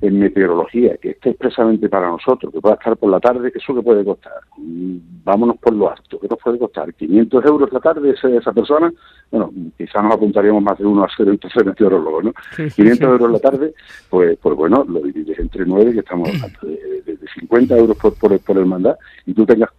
[0.00, 3.82] en meteorología que esté expresamente para nosotros, que pueda estar por la tarde, ¿eso que
[3.82, 4.32] puede costar?
[4.56, 6.94] Mm, vámonos por lo alto, ¿qué nos puede costar?
[6.94, 8.92] ¿500 euros la tarde esa, esa persona?
[9.30, 12.32] Bueno, quizás nos apuntaríamos más de uno a ser entonces meteorólogo, ¿no?
[12.56, 13.74] 500 euros la tarde,
[14.08, 16.28] pues pues bueno, lo divides entre nueve, que estamos
[16.62, 19.70] de, de, 50 euros por, por, por el mandato, y tú tengas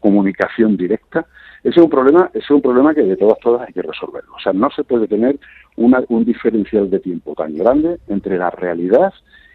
[0.00, 1.26] comunicación directa,
[1.64, 4.34] ese es un problema, ese es un problema que de todas todas hay que resolverlo.
[4.34, 5.38] O sea, no se puede tener
[5.76, 9.12] una, un diferencial de tiempo tan grande entre la realidad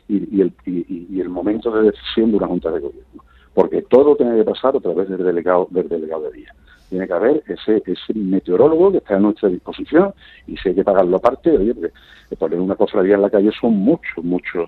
[0.07, 3.23] y, el, y, el momento de decisión de una junta de gobierno.
[3.53, 6.55] Porque todo tiene que pasar a través del delegado, del delegado de día.
[6.89, 10.13] Tiene que haber ese, ese meteorólogo que está a nuestra disposición
[10.47, 11.91] y si hay que pagarlo aparte, oye, porque
[12.37, 14.67] poner una cofradía en la calle son muchos, muchos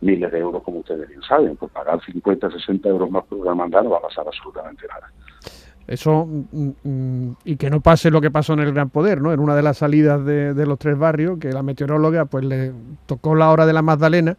[0.00, 1.56] miles de euros, como ustedes bien saben.
[1.56, 5.12] Por pagar 50, 60 euros más por una mandar no va a pasar absolutamente nada.
[5.88, 9.32] Eso, mm, mm, y que no pase lo que pasó en el Gran Poder, ¿no?
[9.32, 12.72] En una de las salidas de, de los tres barrios, que la meteoróloga pues le
[13.06, 14.36] tocó la hora de la Magdalena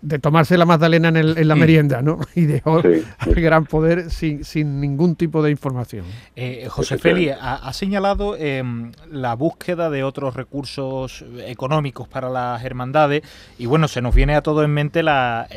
[0.00, 1.58] de tomarse la magdalena en, en la mm.
[1.58, 2.18] merienda, ¿no?
[2.34, 6.04] Y dejó el gran poder sin, sin, ningún tipo de información.
[6.36, 13.22] Eh, José Feli ha, señalado em, la búsqueda de otros recursos económicos para las hermandades
[13.58, 15.48] y bueno, se nos viene a todo en mente la,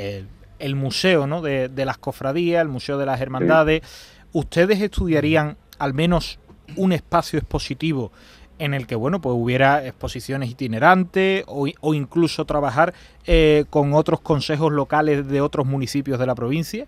[0.59, 1.41] el museo ¿no?
[1.41, 3.81] de, las cofradías, el museo de las hermandades.
[4.33, 6.39] ¿Ustedes estudiarían al menos
[6.75, 8.11] un espacio expositivo
[8.59, 12.93] en el que bueno pues hubiera exposiciones itinerantes o, o incluso trabajar
[13.25, 16.87] eh, con otros consejos locales de otros municipios de la provincia?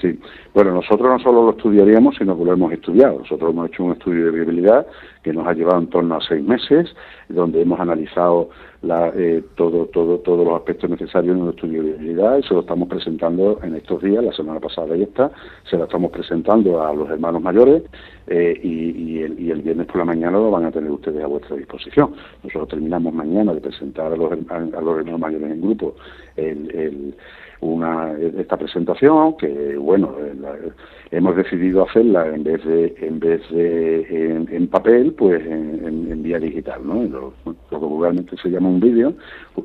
[0.00, 0.16] Sí,
[0.54, 3.18] bueno, nosotros no solo lo estudiaríamos, sino que lo hemos estudiado.
[3.18, 4.86] Nosotros hemos hecho un estudio de viabilidad
[5.24, 6.94] que nos ha llevado en torno a seis meses,
[7.28, 8.50] donde hemos analizado
[8.82, 12.54] la, eh, todo, todo, todos los aspectos necesarios en el estudio de viabilidad y se
[12.54, 15.32] lo estamos presentando en estos días, la semana pasada y esta,
[15.68, 17.82] se lo estamos presentando a los hermanos mayores
[18.28, 21.26] eh, y, el, y, el, viernes por la mañana lo van a tener ustedes a
[21.26, 22.14] vuestra disposición.
[22.44, 25.96] Nosotros terminamos mañana de presentar a los, hermanos mayores en grupo
[26.36, 27.16] el
[27.60, 30.70] una esta presentación que bueno eh,
[31.10, 36.86] hemos decidido hacerla en vez de en vez de en, papel pues en, vía digital
[36.86, 37.32] no lo,
[37.68, 39.14] que vulgarmente se llama un vídeo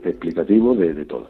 [0.03, 1.27] explicativo de, de, todo.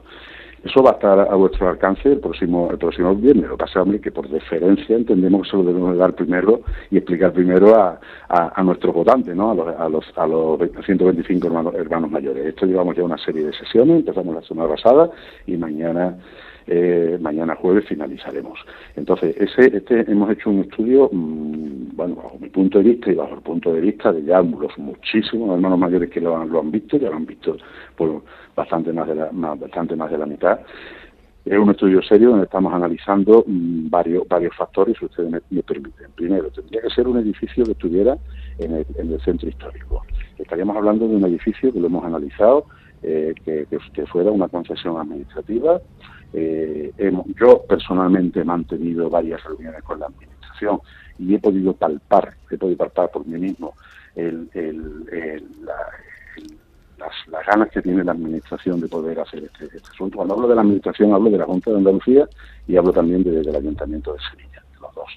[0.64, 3.46] Eso va a estar a vuestro alcance el próximo el próximo viernes.
[3.46, 6.62] Lo que pasa hombre que por deferencia entendemos que se lo debemos dar primero
[6.92, 8.00] y explicar primero a,
[8.30, 12.46] a, a nuestros votantes no a los a los, a los 125 hermanos, hermanos mayores.
[12.46, 13.98] Esto llevamos ya una serie de sesiones.
[13.98, 15.10] Empezamos la semana pasada
[15.48, 16.16] y mañana
[16.68, 18.60] eh, mañana jueves finalizaremos.
[18.96, 23.16] Entonces, ese, este hemos hecho un estudio, mmm, bueno, bajo mi punto de vista y
[23.16, 26.60] bajo el punto de vista de ya los muchísimos hermanos mayores que lo han, lo
[26.60, 27.58] han visto, ya lo han visto
[27.96, 28.22] por
[28.56, 30.60] bastante más de la, bastante más de la mitad.
[31.46, 36.08] Es un estudio serio donde estamos analizando mmm, varios factores, si ustedes me, permiten.
[36.16, 38.18] Primero, tendría que ser un edificio que estuviera
[38.60, 40.04] en el, en el centro histórico.
[40.38, 42.66] Estaríamos hablando de un edificio que lo hemos analizado,
[43.02, 45.82] eh, que fuera una concesión administrativa,
[46.34, 50.80] eh, hemos, yo personalmente he mantenido varias reuniones con la administración
[51.20, 53.74] y he podido palpar, he podido palpar por mí mismo
[54.16, 55.76] el, el, el, la,
[56.98, 60.18] las, las, ganas que tiene la administración de poder hacer este, este, asunto.
[60.18, 62.28] Cuando hablo de la administración hablo de la Junta de Andalucía
[62.68, 65.10] y hablo también de, del Ayuntamiento de Sevilla, de los dos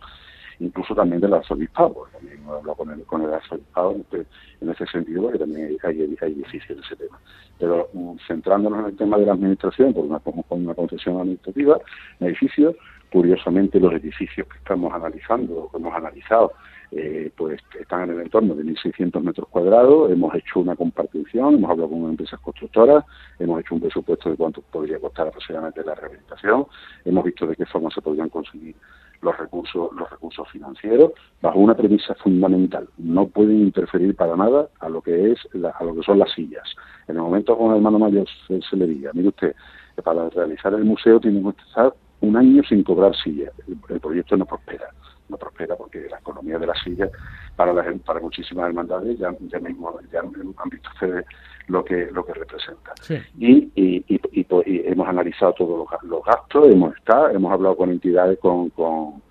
[0.61, 4.27] incluso también del arzobispado, también he hablado con el, con el arzobispado en, este,
[4.61, 7.19] en ese sentido, porque también hay, hay, de ese tema.
[7.59, 11.79] Pero um, centrándonos en el tema de la administración, por una, con una concesión administrativa,
[12.21, 12.77] en edificios,
[13.11, 16.53] curiosamente los edificios que estamos analizando, que hemos analizado,
[16.93, 21.71] eh, pues están en el entorno de 1.600 metros cuadrados, hemos hecho una compartición, hemos
[21.71, 23.05] hablado con empresas constructoras,
[23.39, 26.67] hemos hecho un presupuesto de cuánto podría costar aproximadamente la rehabilitación,
[27.05, 28.77] hemos visto de qué forma se podrían conseguir
[29.23, 32.89] los recursos, los recursos financieros, bajo una premisa fundamental.
[32.99, 36.33] No pueden interferir para nada a lo que es la, a lo que son las
[36.33, 36.65] sillas.
[37.09, 39.55] En el momento con el hermano mayor se, le diga, mire usted,
[40.03, 43.53] para realizar el museo tiene que estar un año sin cobrar sillas.
[43.67, 44.89] El, proyecto no prospera,
[45.29, 47.11] no prospera porque la economía de las sillas
[47.57, 51.25] para las, para muchísimas hermandades ya, ya mismo ya han visto ustedes
[51.69, 53.17] lo que lo que representa sí.
[53.39, 57.77] y, y, y, y, y, hemos analizado todos los, los, gastos hemos estado hemos hablado
[57.77, 59.23] con entidades con, con,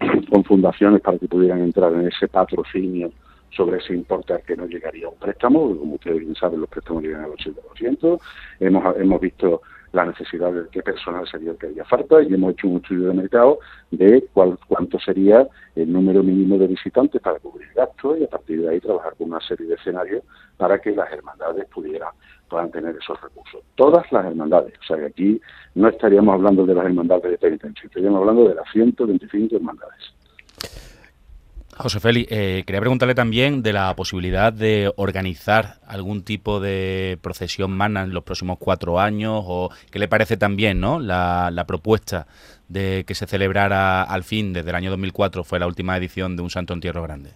[0.30, 3.12] con fundaciones para que pudieran entrar en ese patrocinio
[3.54, 7.02] sobre ese importe al que no llegaría un préstamo, como ustedes bien saben, los préstamos
[7.02, 8.20] llegan al 80%.
[8.60, 9.62] Hemos, hemos visto
[9.94, 13.08] la necesidad de qué personal sería el que haría falta y hemos hecho un estudio
[13.08, 13.58] de mercado
[13.92, 18.60] de cuál, cuánto sería el número mínimo de visitantes para cubrir gastos y a partir
[18.60, 20.24] de ahí trabajar con una serie de escenarios
[20.56, 22.10] para que las hermandades pudieran
[22.48, 23.62] puedan tener esos recursos.
[23.74, 25.40] Todas las hermandades, o sea que aquí
[25.74, 30.14] no estaríamos hablando de las hermandades de penitencia, estaríamos hablando de las 125 hermandades.
[31.76, 37.76] José Félix, eh, quería preguntarle también de la posibilidad de organizar algún tipo de procesión
[37.76, 41.00] magna en los próximos cuatro años o qué le parece también ¿no?
[41.00, 42.26] la, propuesta
[42.68, 46.42] de que se celebrara al fin, desde el año 2004 fue la última edición de
[46.42, 47.30] Un Santo Entierro Grande.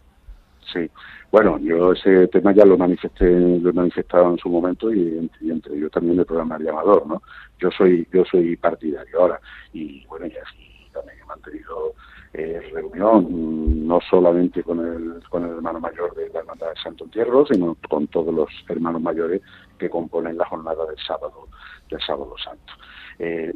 [0.73, 0.89] Sí,
[1.33, 5.51] bueno, yo ese tema ya lo manifesté, lo he manifestado en su momento y, y
[5.51, 7.23] entre ellos también el programa Llamador, ¿no?
[7.59, 9.41] Yo soy, yo soy partidario ahora
[9.73, 11.95] y bueno, ya sí, también he mantenido
[12.35, 17.05] eh, reunión, no solamente con el, con el hermano mayor de la Hermandad de Santo
[17.05, 19.41] Entierro, sino con todos los hermanos mayores
[19.79, 21.49] que componen la jornada del sábado,
[21.91, 22.73] del sábado santo.
[23.19, 23.53] Eh,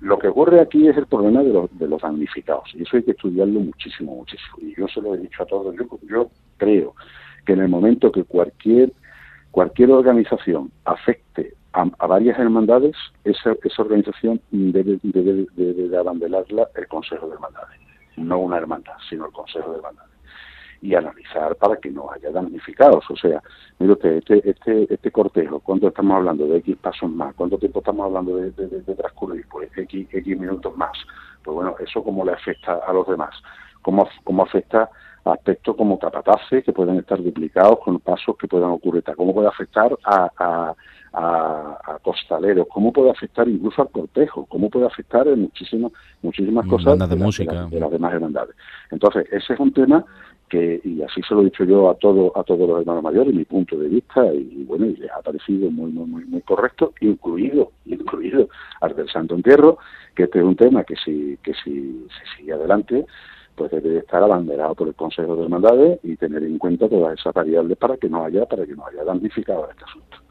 [0.00, 3.02] lo que ocurre aquí es el problema de los, de los damnificados, y eso hay
[3.02, 4.56] que estudiarlo muchísimo, muchísimo.
[4.60, 6.94] Y yo se lo he dicho a todos, yo, yo creo
[7.44, 8.92] que en el momento que cualquier,
[9.50, 16.68] cualquier organización afecte a, a, varias hermandades, esa, esa organización debe, debe, debe de abanderarla
[16.74, 17.80] el Consejo de Hermandades,
[18.16, 20.10] no una hermandad, sino el Consejo de Hermandades.
[20.82, 23.04] Y analizar para que no haya damnificados.
[23.10, 23.42] O sea,
[23.78, 27.34] mire usted, este, este, este cortejo, ¿cuánto estamos hablando de X pasos más?
[27.34, 29.46] ¿Cuánto tiempo estamos hablando de, de, de, transcurrir?
[29.50, 30.96] Pues X, X minutos más.
[31.44, 33.34] Pues bueno, eso cómo le afecta a los demás.
[33.82, 34.88] ¿Cómo, cómo afecta
[35.24, 39.96] aspectos como capataces que pueden estar duplicados con pasos que puedan ocurrir, cómo puede afectar
[40.04, 40.74] a, a,
[41.12, 45.92] a, costaleros, cómo puede afectar incluso al cortejo, cómo puede afectar en muchísimas,
[46.22, 47.66] muchísimas cosas de, música.
[47.66, 48.54] de, las demás hermandades.
[48.90, 50.04] Entonces, ese es un tema
[50.48, 53.34] que, y así se lo he dicho yo a todo, a todos los hermanos mayores,
[53.34, 57.72] mi punto de vista, y, bueno, y les ha parecido muy, muy, muy, correcto, incluido,
[57.86, 58.48] incluido
[58.80, 59.78] al del Santo Entierro,
[60.14, 63.06] que este es un tema que si, que si se sigue adelante,
[63.54, 67.34] pues debe estar abanderado por el Consejo de Hermandades y tener en cuenta todas esas
[67.34, 70.29] variables para que no haya, para que no haya damnificado este asunto.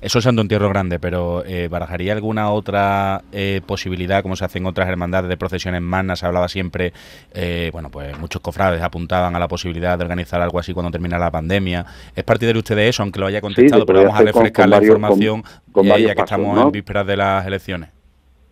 [0.00, 4.58] Eso es Santo Entierro Grande, pero eh, ¿barajaría alguna otra eh, posibilidad, como se hace
[4.58, 6.20] en otras hermandades de procesiones magnas?
[6.20, 6.92] Se hablaba siempre,
[7.32, 11.18] eh, bueno, pues muchos cofrades apuntaban a la posibilidad de organizar algo así cuando termina
[11.18, 11.86] la pandemia.
[12.14, 15.42] ¿Es partidario usted de eso, aunque lo haya contestado, pero vamos a refrescar la información
[15.84, 17.90] ya que estamos en vísperas de las elecciones?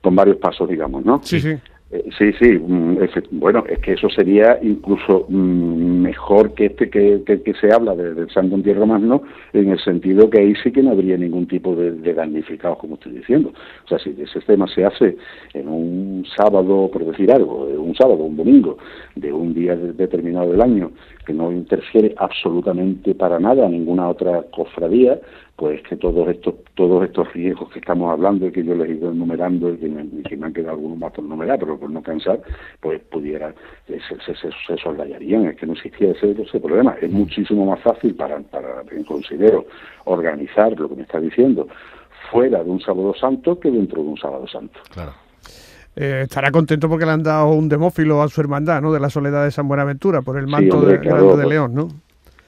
[0.03, 1.21] Con varios pasos, digamos, ¿no?
[1.23, 1.49] Sí, sí.
[1.49, 1.61] Eh,
[1.91, 2.99] sí, sí, mm,
[3.33, 8.29] bueno, es que eso sería incluso mm, mejor que este que, que, se habla del
[8.31, 9.23] Santo Entierro Magno,
[9.53, 12.95] en el sentido que ahí sí que no habría ningún tipo de, de, damnificados, como
[12.95, 13.53] estoy diciendo.
[13.85, 15.17] O sea, si ese tema se hace
[15.55, 18.79] en un sábado, por decir algo, un sábado, un domingo,
[19.15, 20.91] de un día determinado del año,
[21.27, 25.19] que no interfiere absolutamente para nada a ninguna otra cofradía,
[25.57, 28.93] pues que todos estos todos estos riesgos que estamos hablando y que yo les he
[28.93, 32.41] ido enumerando y que me, han quedado algunos más por enumerar, pero por no cansar,
[32.81, 33.55] pues pudiera,
[33.87, 36.97] se, se, se, soldallarían, es que no existía ese, ese problema.
[37.01, 39.67] Es muchísimo más fácil para, para, considero,
[40.05, 41.67] organizar lo que me está diciendo
[42.31, 44.79] fuera de un sábado santo que dentro de un sábado santo.
[44.93, 45.26] Claro.
[45.99, 48.93] Eh, estará contento porque le han dado un demófilo a su hermandad, ¿no?
[48.93, 51.89] De la soledad de San Buenaventura, por el manto de, Grande de León, ¿no?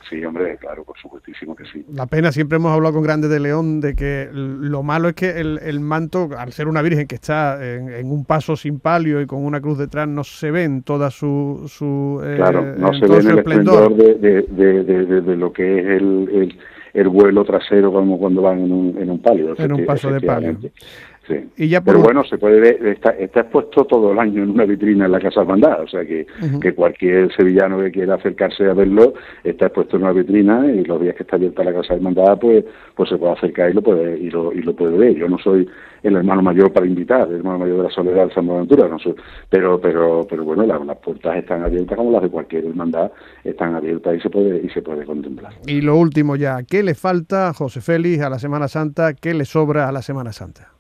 [0.09, 1.84] Sí, hombre, claro, por supuestísimo que sí.
[1.92, 5.30] La pena, siempre hemos hablado con Grande de León de que lo malo es que
[5.38, 9.44] el, manto, al ser una virgen que está en, un paso sin palio y con
[9.44, 11.64] una cruz detrás, no se ve en toda su.
[11.68, 16.59] su eh, claro, no se ve en el esplendor, de, lo que es el,
[16.94, 19.55] el, vuelo trasero como cuando van en un, en un palio.
[19.59, 20.59] En un paso de palio.
[21.57, 24.64] Y ya Pero bueno, se puede ver, está, está, expuesto todo el año en una
[24.64, 26.26] vitrina en la Casa Hermandad, o sea que,
[26.61, 29.14] que cualquier sevillano que quiera acercarse a verlo
[29.45, 32.64] está expuesto en una vitrina y los días que está abierta la Casa Hermandad, pues,
[32.95, 35.14] pues se puede acercar y lo puede, y lo, y lo puede ver.
[35.14, 35.68] Yo no soy
[36.03, 38.99] el hermano mayor para invitar, el hermano mayor de la Soledad de San Buenaventura, no
[38.99, 39.14] soy,
[39.51, 43.11] pero, pero, pero bueno, las puertas están abiertas como las de cualquier hermandad,
[43.45, 45.53] están abiertas y se puede, y se puede contemplar.
[45.66, 49.14] Y lo último ya, ¿qué le falta, José Félix, a la Semana Santa?
[49.14, 50.78] ¿Qué le sobra a la Semana Santa?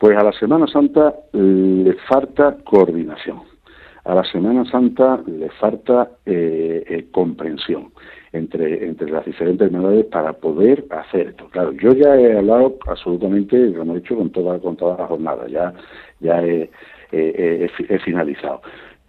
[0.00, 3.42] Pues a la Semana Santa le falta coordinación.
[4.04, 7.92] A la Semana Santa le falta eh, eh, comprensión
[8.32, 11.48] entre, entre las diferentes hermandades para poder hacer esto.
[11.50, 15.46] Claro, yo ya he hablado absolutamente, lo hemos hecho con toda, con toda la jornada,
[15.48, 15.74] ya,
[16.20, 17.68] ya he
[18.02, 18.62] finalizado.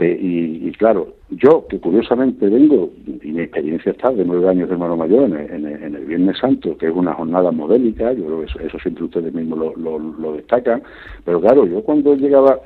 [0.03, 4.97] Y, claro, yo que curiosamente vengo, y mi experiencia está de nueve años de hermano
[4.97, 9.03] mayor en, el Viernes Santo, que es una jornada modélica, yo creo que eso, siempre
[9.03, 10.81] ustedes mismos lo, destacan,
[11.23, 12.59] pero claro, yo cuando llegaba,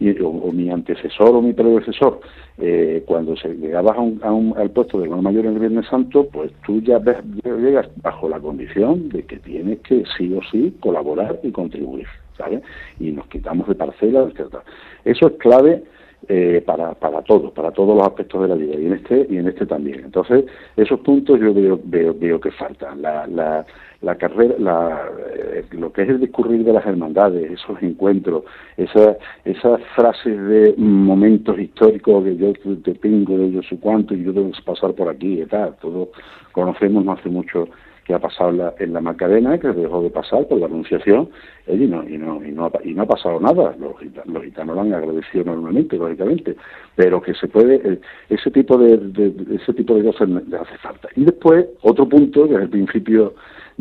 [0.00, 2.20] y, o, mi antecesor o mi predecesor,
[2.58, 6.26] eh, cuando se llegabas a un, al puesto de hermano mayor en el Viernes Santo,
[6.32, 7.00] pues tú ya
[7.44, 12.62] llegas bajo la condición de que tienes que sí o sí colaborar y contribuir, ¿sabes?
[12.98, 14.56] Y nos quitamos de parcelas, etc.
[15.04, 15.84] Eso es clave
[16.28, 19.38] eh, para, para todo, para todos los aspectos de la vida y en este y
[19.38, 20.00] en este también.
[20.04, 20.44] Entonces,
[20.76, 23.02] esos puntos yo veo, veo, veo que faltan.
[23.02, 23.64] La, la,
[24.02, 28.44] la carrera, la, eh, lo que es el discurrir de las hermandades, esos encuentros,
[28.76, 32.52] esas, esas frases de momentos históricos que yo
[32.82, 36.08] te tengo, de yo sé cuánto, y yo tengo pasar por aquí y tal, todos
[36.52, 37.68] conocemos no hace mucho
[38.10, 41.30] que ha pasado en la, en la Macarena, que dejó de pasar por la anunciación,
[41.68, 43.76] y no, y no, y no, ha, y no ha pasado nada.
[43.78, 44.00] Los
[44.42, 46.56] gitanos, lo han agradecido normalmente, lógicamente,
[46.96, 51.08] pero que se puede, eh, ese tipo de, ese tipo de cosas hace falta.
[51.14, 53.34] Y después, otro punto, que es el principio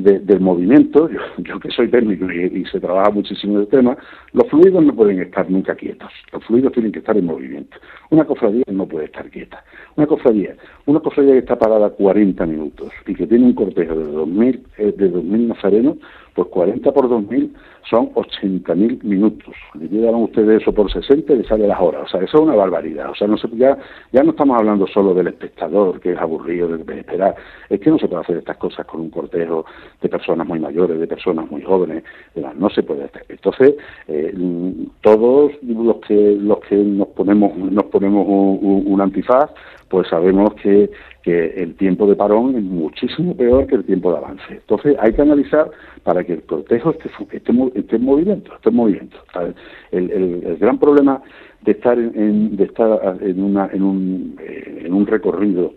[0.03, 3.97] del movimiento, yo, que soy técnico y, se trabaja muchísimo el tema,
[4.33, 7.77] los fluidos no pueden estar nunca quietos, los fluidos tienen que estar en movimiento.
[8.09, 9.63] Una cofradía no puede estar quieta.
[9.95, 14.05] Una cofradía, una cofradía que está parada 40 minutos y que tiene un cortejo de
[14.05, 15.97] 2.000 eh, de 2000 nazarenos,
[16.33, 17.51] pues 40 por 2.000
[17.89, 19.55] son 80.000 minutos.
[19.75, 22.03] Llevan ustedes eso por 60 y le sale las horas.
[22.05, 23.09] O sea, eso es una barbaridad.
[23.09, 23.77] O sea, no se, ya,
[24.11, 27.35] ya no estamos hablando solo del espectador, que es aburrido de esperar.
[27.69, 29.65] Es que no se puede hacer estas cosas con un cortejo
[30.01, 32.03] de personas muy mayores, de personas muy jóvenes.
[32.57, 33.25] No se puede hacer.
[33.29, 33.75] Entonces,
[34.07, 34.33] eh,
[35.01, 39.49] todos los que, los que nos ponemos, nos ponemos un antifaz,
[39.89, 40.89] pues sabemos que,
[41.23, 44.43] que el tiempo de parón es muchísimo peor que el tiempo de avance.
[44.49, 45.69] Entonces hay que analizar
[46.03, 49.17] para que el cortejo esté, esté, esté en movimiento, esté en movimiento.
[49.91, 51.21] El, el, gran problema
[51.61, 55.73] de estar en, de estar en, una, en, un, eh, en un recorrido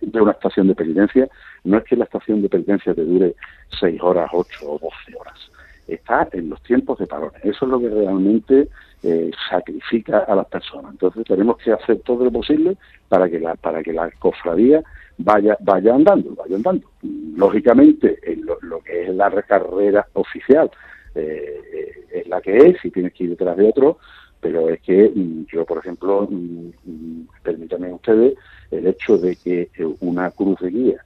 [0.00, 1.28] de una estación de penitencia
[1.64, 3.34] no es que la estación de penitencia te dure
[3.78, 5.38] seis horas, ocho o doce horas.
[5.86, 7.44] Está en los tiempos de parones.
[7.44, 8.68] Eso es lo que realmente
[9.08, 10.90] eh, sacrifica a las personas.
[10.90, 12.76] Entonces tenemos que hacer todo lo posible
[13.08, 14.82] para que la, para que la cofradía
[15.18, 16.90] vaya, vaya andando, vaya andando.
[17.36, 20.68] Lógicamente, en lo, que es la carrera oficial
[21.14, 23.98] eh, eh, es la que es y tienes que ir detrás de otro,
[24.40, 28.34] pero es que mm, yo, por ejemplo, mm, mm, permítanme ustedes,
[28.72, 31.04] el hecho de que una cruz de guía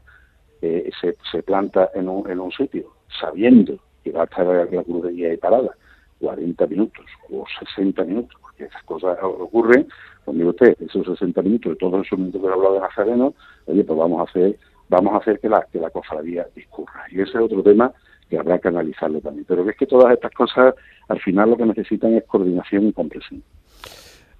[0.62, 5.02] se, se planta en un, en un sitio sabiendo que va a estar la cruz
[5.04, 5.74] de guía ahí parada
[6.20, 7.44] 40 minutos o
[7.74, 9.88] 60 minutos, porque esas cosas ocurren,
[10.24, 13.34] pues mire usted, esos 60 minutos, de todos esos minutos que he hablado de Nazareno,
[13.66, 14.58] oye, pues vamos a hacer,
[14.88, 17.04] vamos a hacer que la, que la cofradía discurra.
[17.10, 17.92] Y ese es otro tema
[18.28, 19.44] que habrá que analizarlo también.
[19.48, 20.74] Pero es que todas estas cosas
[21.08, 23.42] al final lo que necesitan es coordinación y comprensión.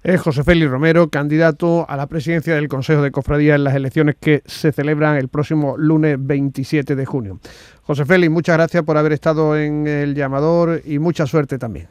[0.03, 4.15] Es José Félix Romero, candidato a la presidencia del Consejo de Cofradía en las elecciones
[4.19, 7.39] que se celebran el próximo lunes 27 de junio.
[7.83, 11.87] José Félix, muchas gracias por haber estado en el llamador y mucha suerte también.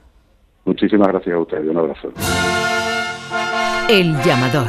[0.64, 1.58] Muchísimas gracias a usted.
[1.68, 2.12] Un abrazo.
[3.88, 4.68] El llamador.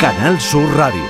[0.00, 1.02] Canal Sur Radio.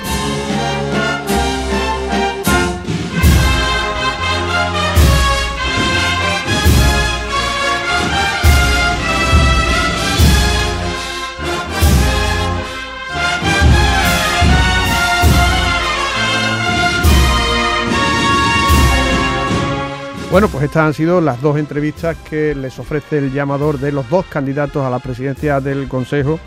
[20.33, 24.09] Bueno, pues estas han sido las dos entrevistas que les ofrece el llamador de los
[24.09, 26.39] dos candidatos a la presidencia del Consejo.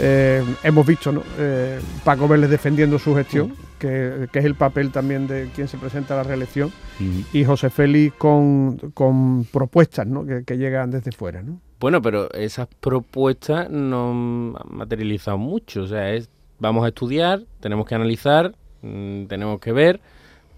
[0.00, 1.22] Eh, hemos visto ¿no?
[1.38, 6.14] Eh, Paco Vélez defendiendo su gestión, que, es el papel también de quien se presenta
[6.14, 6.72] a la reelección,
[7.32, 10.26] y José Félix con, con propuestas ¿no?
[10.26, 11.40] que, llegan desde fuera.
[11.40, 11.60] ¿no?
[11.78, 15.82] Bueno, pero esas propuestas no han materializado mucho.
[15.82, 16.28] O sea, es,
[16.58, 20.00] vamos a estudiar, tenemos que analizar, mm, tenemos que ver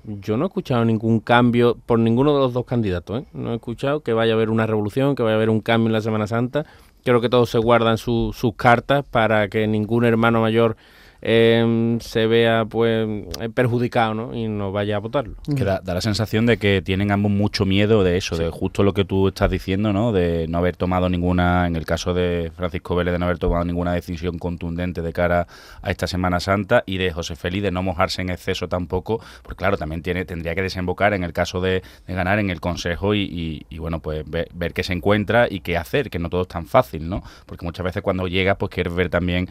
[0.05, 3.23] yo no he escuchado ningún cambio por ninguno de los dos candidatos.
[3.23, 3.27] ¿eh?
[3.33, 5.89] No he escuchado que vaya a haber una revolución, que vaya a haber un cambio
[5.89, 6.67] en la Semana Santa.
[7.05, 10.77] Creo que todos se guardan sus cartas para que ningún hermano mayor
[11.25, 13.09] Em, se vea pues
[13.41, 14.35] eh, perjudicado ¿no?
[14.35, 15.37] y no vaya a votarlo.
[15.57, 18.93] Que da, la sensación de que tienen ambos mucho miedo de eso, de justo lo
[18.93, 20.11] que tú estás diciendo, ¿no?
[20.11, 23.65] de no haber tomado ninguna, en el caso de Francisco Vélez, de no haber tomado
[23.65, 25.47] ninguna decisión contundente de cara
[25.81, 29.59] a esta Semana Santa y de José Félix de no mojarse en exceso tampoco, porque
[29.59, 33.65] claro, también tiene, tendría que desembocar en el caso de, ganar en el Consejo y,
[33.79, 36.67] bueno, pues ver, ver, qué se encuentra y qué hacer, que no todo es tan
[36.67, 37.23] fácil, ¿no?
[37.47, 39.49] Porque muchas veces cuando llegas pues quieres ver también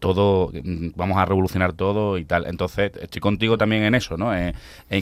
[0.00, 0.50] todo,
[0.96, 2.46] vamos a revolucionar todo y tal.
[2.46, 4.34] Entonces, estoy contigo también en eso, ¿no?
[4.34, 4.54] En,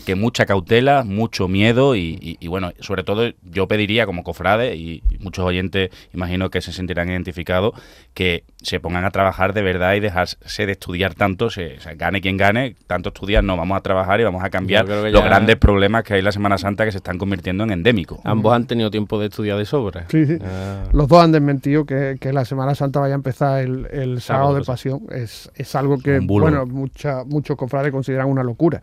[0.04, 5.44] que mucha cautela, mucho miedo y, bueno, sobre todo yo pediría como cofrade y, muchos
[5.44, 7.74] oyentes imagino que se sentirán identificados,
[8.12, 12.36] que se pongan a trabajar de verdad y dejarse de estudiar tanto, se, gane quien
[12.36, 16.14] gane, tanto estudiar, no, vamos a trabajar y vamos a cambiar los grandes problemas que
[16.14, 18.18] hay en la Semana Santa que se están convirtiendo en endémicos.
[18.24, 20.06] Ambos han tenido tiempo de estudiar de sobra.
[20.08, 20.38] Sí, sí.
[20.42, 20.84] Ah.
[20.92, 24.62] Los dos han desmentido que, la Semana Santa vaya a empezar el, el sábado de
[24.62, 24.81] pasión.
[25.10, 28.82] Es, es algo que, bueno, mucha, muchos cofrades consideran una locura.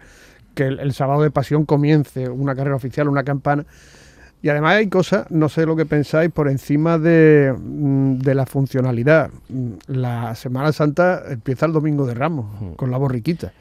[0.56, 3.66] Que el sábado de pasión comience una carrera oficial, una campana
[4.42, 8.46] y además hay cosas, no sé lo que pensáis, por encima de, mm, de, la
[8.46, 9.32] funcionalidad.
[9.50, 12.46] Mm, la Semana Santa empieza el domingo de Ramos,
[12.78, 13.52] con la borriquita.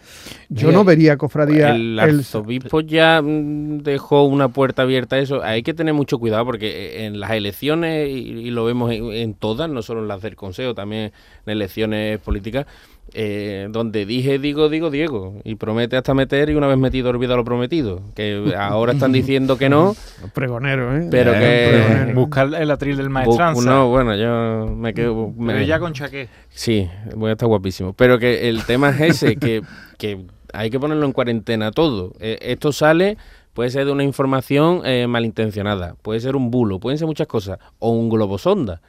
[0.49, 1.75] Yo no vería cofradía.
[1.75, 5.43] El arzobispo ya mm, dejó una puerta abierta a eso.
[5.43, 9.69] Hay que tener mucho cuidado porque eh, en las elecciones, y, lo vemos en, todas,
[9.69, 11.11] no solo en las del Consejo, también
[11.45, 12.67] en elecciones políticas,
[13.15, 17.37] eh, donde dije digo, digo Diego, y promete hasta meter y una vez metido olvida
[17.37, 19.95] lo prometido, que ahora están diciendo que no.
[20.35, 21.09] Pregonero, ¿eh?
[21.11, 22.13] Pero que...
[22.15, 23.69] Buscar el atril del maestranza.
[23.69, 25.33] no, bueno, yo me quedo...
[25.47, 26.29] Pero ya con chaqué.
[26.51, 27.93] Sí, voy a estar guapísimo.
[27.95, 29.63] Pero que el tema es ese, que,
[29.97, 32.13] que hay que ponerlo en cuarentena todo.
[32.21, 33.17] Eh, esto sale...
[33.55, 37.59] Puede ser de una información eh, malintencionada, puede ser un bulo, pueden ser muchas cosas,
[37.81, 38.81] o un globo sonda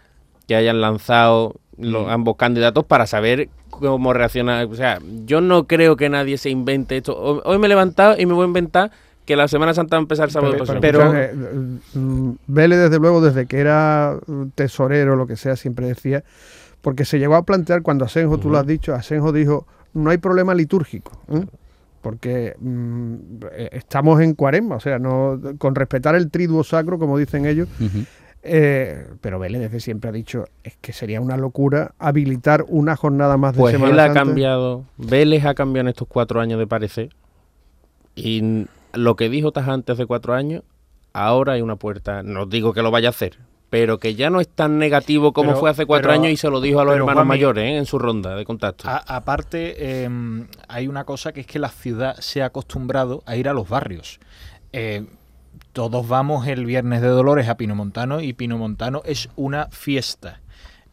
[0.47, 2.09] que hayan lanzado los, mm.
[2.09, 3.49] ambos candidatos para saber
[3.79, 4.65] cómo reaccionar.
[4.65, 7.15] O sea, yo no creo que nadie se invente esto.
[7.17, 8.91] Hoy me he levantado y me voy a inventar
[9.29, 11.23] que la Semana Santa va a empezar sábado pero, pero, pero
[11.93, 14.17] mm, Vele desde luego desde que era
[14.55, 16.23] tesorero lo que sea siempre decía
[16.81, 20.17] porque se llegó a plantear cuando Asenjo tú lo has dicho Asenjo dijo no hay
[20.17, 21.45] problema litúrgico ¿eh?
[22.01, 23.15] porque mm,
[23.51, 27.67] eh, estamos en cuaresma o sea no con respetar el triduo sacro como dicen ellos
[28.41, 33.35] eh, pero Vélez desde siempre ha dicho es que sería una locura habilitar una jornada
[33.35, 36.67] más de pues Semana él ha cambiado, Vélez ha cambiado en estos cuatro años de
[36.67, 37.09] parecer
[38.15, 40.63] y lo que dijo tajante hace cuatro años,
[41.13, 43.37] ahora hay una puerta, no digo que lo vaya a hacer,
[43.69, 46.61] pero que ya no es tan negativo como fue hace cuatro años y se lo
[46.61, 47.77] dijo a los hermanos mayores ¿eh?
[47.77, 48.85] en su ronda de contacto.
[48.87, 53.47] aparte, em, hay una cosa que es que la ciudad se ha acostumbrado a ir
[53.47, 54.19] a los barrios.
[54.71, 55.05] Eh,
[55.73, 60.41] todos vamos el viernes de Dolores a Pinomontano y Pinomontano es una fiesta.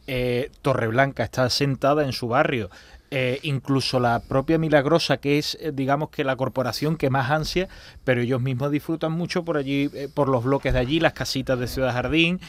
[0.07, 2.69] Eh, Torreblanca está sentada en su barrio.
[3.09, 7.69] Eh, incluso la propia Milagrosa, que es, eh, digamos que la corporación que más ansia,
[8.03, 11.57] pero ellos mismos disfrutan mucho por allí, eh, por los bloques de allí, las casitas
[11.57, 12.41] de Ciudad Jardín.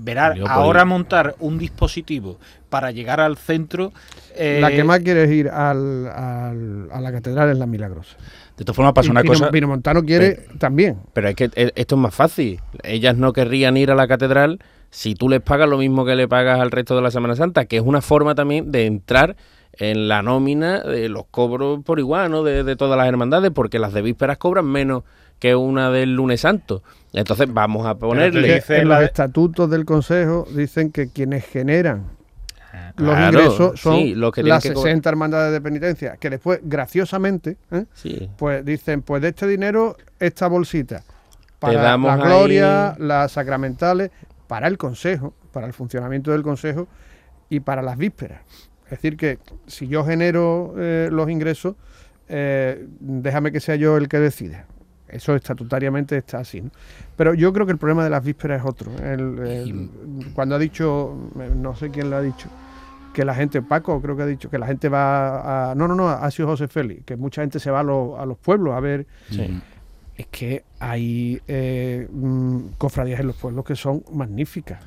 [0.00, 2.38] verá, ahora montar un dispositivo
[2.70, 3.92] para llegar al centro.
[4.38, 8.16] la que más quiere es ir al, a la catedral es la Milagrosa.
[8.58, 9.50] De todas formas pasa una cosa.
[9.50, 10.98] Pino Montano quiere también.
[11.12, 12.60] Pero es que esto es más fácil.
[12.82, 14.58] Ellas no querrían ir a la catedral
[14.90, 17.66] si tú les pagas lo mismo que le pagas al resto de la Semana Santa,
[17.66, 19.36] que es una forma también de entrar
[19.74, 22.42] en la nómina de los cobros por igual, ¿no?
[22.42, 25.04] De, todas las hermandades, porque las de vísperas cobran menos
[25.38, 26.82] que una del lunes santo.
[27.12, 28.60] Entonces vamos a ponerle...
[28.68, 32.17] En los estatutos del Consejo dicen que quienes generan
[32.96, 38.28] los ingresos son las 60 hermandades de penitencia, que después, graciosamente, ¿eh?
[38.36, 41.02] pues dicen, pues de este dinero, esta bolsita,
[41.58, 44.10] para la gloria, las sacramentales,
[44.46, 46.88] para el Consejo, para el funcionamiento del Consejo
[47.48, 48.40] y para las vísperas.
[48.84, 51.76] Es decir, que si yo genero eh, los ingresos,
[52.28, 54.66] eh, déjame que sea yo el que decida.
[55.08, 56.60] Eso estatutariamente está así.
[56.60, 56.70] ¿no?
[57.16, 58.92] Pero yo creo que el problema de las vísperas es otro.
[60.34, 61.16] cuando ha dicho,
[61.56, 62.48] no sé quién lo ha dicho,
[63.12, 65.74] que la gente, Paco creo que ha dicho, que la gente va a...
[65.74, 68.74] No, no, no, ha sido José Félix, que mucha gente se va a, los pueblos
[68.74, 69.06] a ver...
[70.16, 74.80] Es que hay eh, mm, cofradías en los pueblos que son magníficas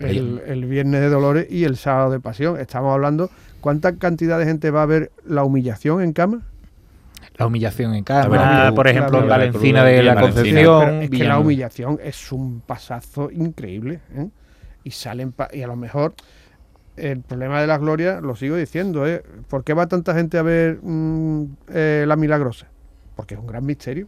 [0.00, 2.58] el, viernes de Dolores y el sábado de Pasión.
[2.58, 3.30] Estamos hablando,
[3.60, 6.42] ¿cuánta cantidad de gente va a ver la humillación en cama?
[7.40, 11.02] La humillación en cama, por ejemplo, en Valencina de la Concepción.
[11.02, 14.00] Es que la humillación es un pasazo increíble.
[14.14, 14.28] ¿eh?
[14.84, 16.14] Y salen, y a lo mejor
[16.96, 19.22] el problema de la gloria, lo sigo diciendo, ¿eh?
[19.48, 22.66] ¿por qué va tanta gente a ver mm, eh, la milagrosa?
[23.16, 24.06] Porque es un gran misterio.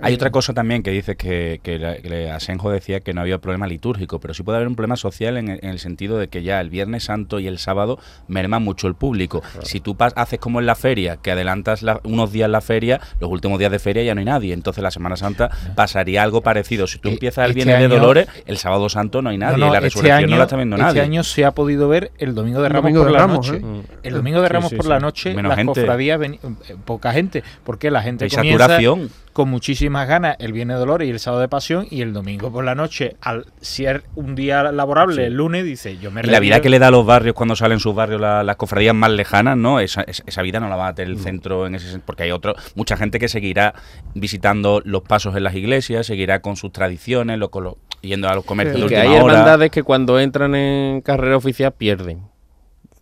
[0.00, 4.20] Hay otra cosa también que dice que, que, Asenjo decía que no había problema litúrgico,
[4.20, 7.04] pero sí puede haber un problema social en el, sentido de que ya el Viernes
[7.04, 9.42] Santo y el sábado merma mucho el público.
[9.62, 13.58] Si tú haces como en la feria, que adelantas unos días la feria, los últimos
[13.58, 14.52] días de feria ya no hay nadie.
[14.52, 16.86] Entonces la Semana Santa pasaría algo parecido.
[16.86, 19.58] Si tú empiezas el este Viernes de Dolores, el sábado santo no hay nadie.
[19.58, 21.00] y la este resurrección no la está viendo este nadie.
[21.00, 23.56] Este año se ha podido ver el Domingo de Ramos por la noche.
[23.56, 23.82] ¿eh?
[24.02, 26.38] El Domingo de Ramos por la noche, las cofradías, eh,
[26.84, 27.42] poca gente.
[27.64, 29.10] porque la gente comienza saturación.
[29.32, 32.50] con muchísimas ganas el Viernes de Dolores y el sábado de Pasión y el domingo
[32.50, 36.62] por la noche, al ser un día laborable, el lunes, dice, yo me La vida
[36.62, 39.78] que le da a los barrios cuando salen sus barrios las cofradías más lejanas, ¿no?
[39.78, 42.54] Esa, esa, vida no la va a tener el centro en ese porque hay otro,
[42.76, 43.74] mucha gente que seguirá
[44.14, 47.50] visitando los pasos en las iglesias, seguirá con sus tradiciones, lo,
[48.00, 48.86] yendo a los comercios.
[48.86, 52.22] y que hay hermandades que cuando entran en carrera oficial pierden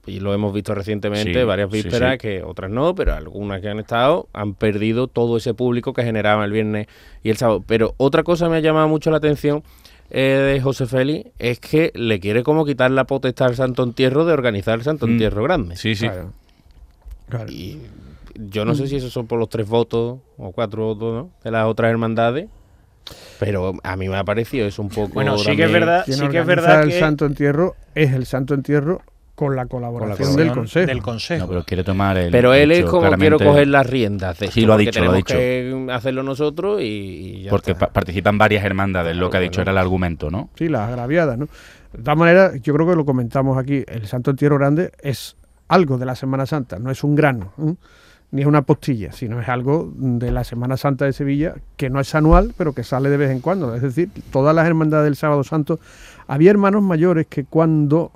[0.07, 4.29] y lo hemos visto recientemente, varias vísperas, que otras no, pero algunas que han estado
[4.33, 6.87] han perdido todo ese público que generaba el viernes
[7.23, 7.65] y el sábado.
[7.67, 9.63] Pero otra cosa me ha llamado mucho la atención
[10.11, 14.25] eh, de José Félix es que le quiere como quitar la potestad al Santo Entierro
[14.25, 15.11] de organizar el Santo mm.
[15.11, 15.77] Entierro Grande.
[15.77, 16.07] Sí, sí.
[17.49, 17.79] Y
[18.37, 21.67] yo no sé si esos son por los tres votos o cuatro votos de las
[21.67, 22.49] otras hermandades.
[23.39, 25.15] Pero a mí me ha parecido eso un poco.
[25.15, 26.05] Bueno, sí que es verdad.
[26.07, 29.03] Sí que es verdad el Santo Entierro es el Santo Entierro
[29.37, 30.87] con la colaboración, del, consejo.
[30.87, 31.45] del Consejo.
[31.45, 32.31] No, pero quiere tomar el.
[32.31, 34.39] Pero él es como quiero coger las riendas.
[34.51, 35.35] sí, lo ha dicho, lo ha dicho.
[35.35, 39.79] que hacerlo nosotros y, ya Porque participan varias hermandades, lo que ha dicho era el
[39.79, 40.49] argumento, ¿no?
[40.57, 41.49] Sí, las agraviadas, ¿no?
[41.93, 43.85] De todas maneras, yo creo que lo comentamos aquí.
[43.87, 45.37] El Santo Entierro Grande es
[45.69, 47.53] algo de la Semana Santa, no es un grano.
[48.31, 52.01] ni es una postilla, sino es algo de la Semana Santa de Sevilla que no
[52.01, 53.75] es anual, pero que sale de vez en cuando.
[53.75, 55.79] Es decir, todas las hermandades del Sábado Santo,
[56.27, 58.13] había hermanos mayores que cuando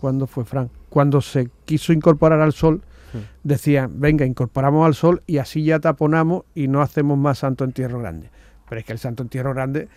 [0.00, 2.82] cuando fue Frank, cuando se quiso incorporar al sol,
[3.42, 7.98] decían, venga, incorporamos al sol y así ya taponamos y no hacemos más Santo Entierro
[8.00, 8.30] Grande.
[8.68, 9.88] Pero es que el Santo Entierro Grande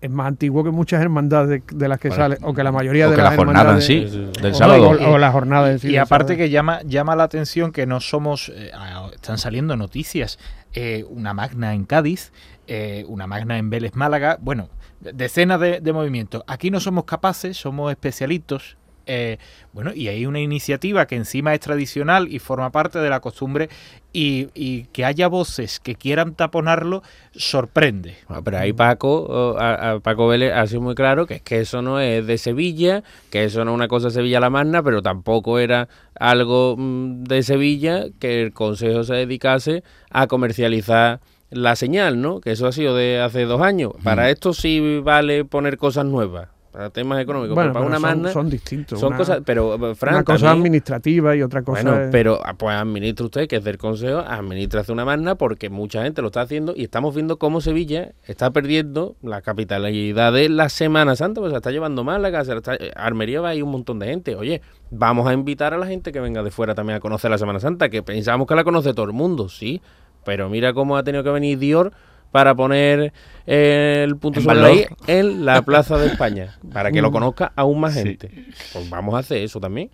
[0.00, 3.16] es más antiguo que muchas hermandades de, las que sale, o que la mayoría de
[3.16, 4.90] las hermandades sí, del sábado.
[4.90, 5.90] O, la jornada en sí.
[5.90, 8.72] Y aparte que llama, llama la atención que no somos, eh,
[9.14, 10.40] están saliendo noticias,
[10.72, 12.32] eh, una magna en Cádiz,
[12.66, 14.70] eh, una magna en Vélez Málaga, bueno,
[15.00, 16.42] decenas de, de movimientos.
[16.48, 18.76] Aquí no somos capaces, somos especialitos
[19.06, 19.38] eh,
[19.72, 23.68] bueno, y hay una iniciativa que encima es tradicional y forma parte de la costumbre
[24.12, 27.02] y, que haya voces que quieran taponarlo
[27.34, 28.16] sorprende.
[28.44, 31.98] pero ahí Paco, a, Paco Vélez ha sido muy claro que es que eso no
[31.98, 35.58] es de Sevilla, que eso no es una cosa de Sevilla la Magna, pero tampoco
[35.58, 35.88] era
[36.18, 41.20] algo mm, de Sevilla que el Consejo se dedicase a comercializar
[41.50, 42.40] la señal, ¿no?
[42.40, 43.92] Que eso ha sido de hace dos años.
[44.02, 46.48] Para esto sí vale poner cosas nuevas.
[46.72, 47.54] Para temas económicos.
[47.54, 50.24] Bueno, pero para una son- magna son distintos, Son una- cosas, pero eh, Fran, una
[50.24, 51.82] cosa también- administrativa y otra cosa.
[51.82, 55.34] bueno, es- pero ah, pues administra usted, que es del Consejo, administra hace una magna
[55.34, 60.32] porque mucha gente lo está haciendo y estamos viendo cómo Sevilla está perdiendo la capitalidad
[60.32, 62.54] de la Semana Santa, pues se la está llevando mal la casa.
[62.54, 64.34] está- eh, Armería va a ir un montón de gente.
[64.34, 67.38] Oye, vamos a invitar a la gente que venga de fuera también a conocer la
[67.38, 69.82] Semana Santa, que pensamos que la conoce todo el mundo, sí,
[70.24, 71.92] pero mira cómo ha tenido que venir Dior
[72.32, 73.12] para poner
[73.46, 74.76] eh, el punto En sobre la valor.
[74.78, 77.12] I en la Plaza de España, para que lo Mm.
[77.12, 78.00] conozca aún más Sí.
[78.02, 78.30] gente.
[78.72, 79.90] Pues vamos a hacer eso también.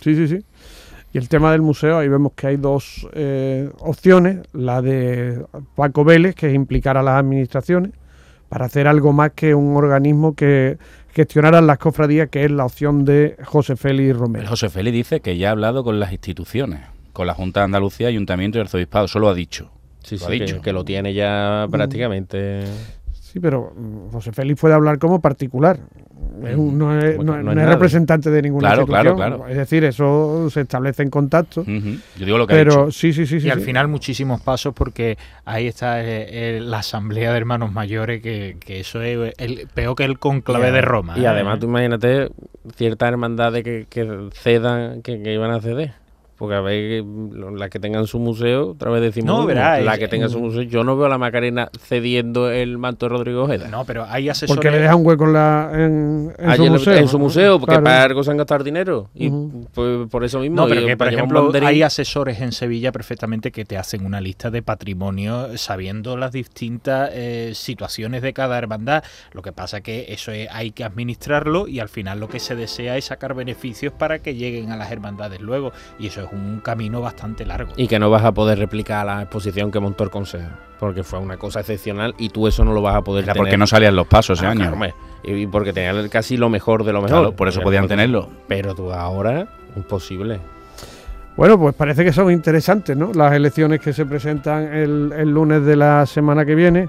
[0.00, 0.38] Sí, sí, sí.
[1.12, 4.38] Y el tema del museo, ahí vemos que hay dos eh, opciones.
[4.54, 5.44] La de
[5.74, 7.92] Paco Vélez, que es implicar a las administraciones
[8.48, 10.78] para hacer algo más que un organismo que
[11.14, 14.48] gestionara las cofradías, que es la opción de José Félix El Romero.
[14.48, 16.80] José Félix dice que ya ha hablado con las instituciones,
[17.12, 19.08] con la Junta de Andalucía, Ayuntamiento y Arzobispado.
[19.08, 19.70] Solo ha dicho.
[20.02, 20.60] Sí, Lo sí, ha que, dicho.
[20.62, 22.62] que lo tiene ya prácticamente.
[23.12, 25.78] Sí, pero mm, José Félix puede hablar como particular.
[26.44, 29.38] Es un- no es, no- no no representante de ninguna Claro, claro, institución.
[29.38, 29.50] claro.
[29.50, 31.64] Es decir, eso se establece en contacto.
[31.64, 32.90] Yo digo lo que ha Pero dicho.
[32.90, 33.40] sí, sí, sí.
[33.40, 33.64] sí, y al sí.
[33.66, 38.80] final muchísimos pasos porque ahí está eh, eh, la asamblea de hermanos mayores que, que
[38.80, 41.14] eso es el, peor que el conclave de a- Roma.
[41.18, 41.28] Y ¿eh?
[41.28, 42.30] además, tú imagínate
[42.76, 45.92] ciertas hermandades que, que cedan, que, que iban a ceder.
[46.42, 47.04] Porque a ver,
[47.56, 50.40] las que tengan su museo, otra vez decimos, No, verá, la es- que tenga su
[50.40, 53.68] museo, yo no veo a la Macarena cediendo el manto de Rodrigo Ojeda.
[53.68, 54.56] No, pero hay asesores.
[54.56, 56.94] Porque le deja un hueco en, la, en, en Allí su museo.
[56.96, 57.24] en su ¿no?
[57.26, 57.84] museo, porque Claro.
[57.84, 59.08] para algo se han gastado dinero.
[59.14, 59.30] Y
[59.72, 60.56] pues, por eso mismo.
[60.56, 64.50] No, pero que, por ejemplo, hay asesores en Sevilla perfectamente que te hacen una lista
[64.50, 69.04] de patrimonio sabiendo las distintas eh, situaciones de cada hermandad.
[69.32, 72.56] Lo que pasa que eso es- hay que administrarlo y al final lo que se
[72.56, 75.70] desea es sacar beneficios para que lleguen a las hermandades luego.
[76.00, 77.72] Y eso es un camino bastante largo.
[77.76, 80.48] Y que no vas a poder replicar la exposición que montó el Consejo.
[80.80, 83.44] Porque fue una cosa excepcional y tú eso no lo vas a poder Era tener.
[83.44, 84.72] porque no salían los pasos ese Ah, año.
[84.74, 87.18] claro, y porque tenían casi lo mejor de lo mejor.
[87.20, 88.28] Claro, por eso podían tenerlo.
[88.48, 89.46] Pero tú ahora,
[89.76, 90.40] imposible.
[91.36, 93.12] Bueno, pues parece que son interesantes, ¿no?
[93.14, 96.88] Las elecciones que se presentan el, el lunes de la semana que viene.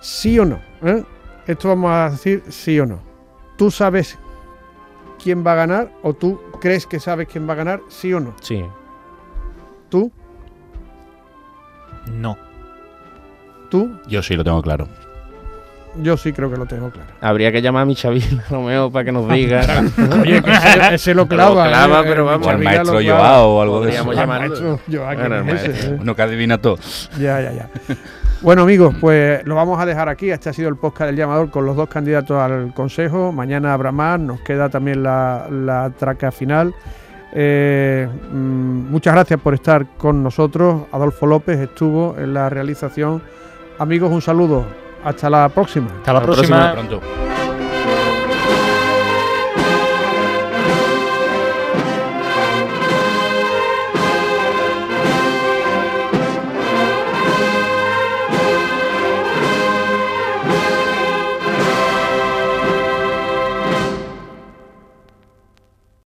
[0.00, 0.60] ¿Sí o no?
[0.82, 1.02] ¿Eh?
[1.46, 2.98] Esto vamos a decir sí o no.
[3.56, 4.18] ¿Tú sabes
[5.22, 7.80] quién va a ganar o tú crees que sabes quién va a ganar?
[7.88, 8.34] ¿Sí o no?
[8.40, 8.64] Sí.
[9.88, 10.10] ¿Tú?
[12.12, 12.36] No.
[13.70, 13.98] ¿Tú?
[14.06, 14.88] Yo sí lo tengo claro.
[16.02, 17.08] Yo sí creo que lo tengo claro.
[17.22, 19.62] Habría que llamar a Michavila, Romeo, para que nos diga.
[20.20, 21.64] Oye, que ese, ese lo clava.
[21.64, 22.04] Lo clava, ¿eh?
[22.06, 22.46] pero El vamos.
[22.46, 23.00] O al maestro.
[23.02, 24.04] Joao o algo de eso.
[24.04, 24.48] Podríamos llamarlo.
[24.48, 25.28] maestro Joao, ¿quién
[25.96, 26.14] Bueno, eh?
[26.16, 26.78] Que adivina todo.
[27.18, 27.70] Ya, ya, ya.
[28.42, 30.30] Bueno, amigos, pues lo vamos a dejar aquí.
[30.30, 33.32] Este ha sido el podcast del llamador con los dos candidatos al Consejo.
[33.32, 34.20] Mañana habrá más.
[34.20, 36.74] Nos queda también la, la traca final.
[37.32, 40.82] Eh, mm, muchas gracias por estar con nosotros.
[40.92, 43.22] Adolfo López estuvo en la realización.
[43.78, 44.64] Amigos, un saludo.
[45.04, 45.88] Hasta la próxima.
[45.98, 46.72] Hasta la Hasta la próxima.
[46.72, 46.88] próxima.
[47.00, 47.65] Pronto.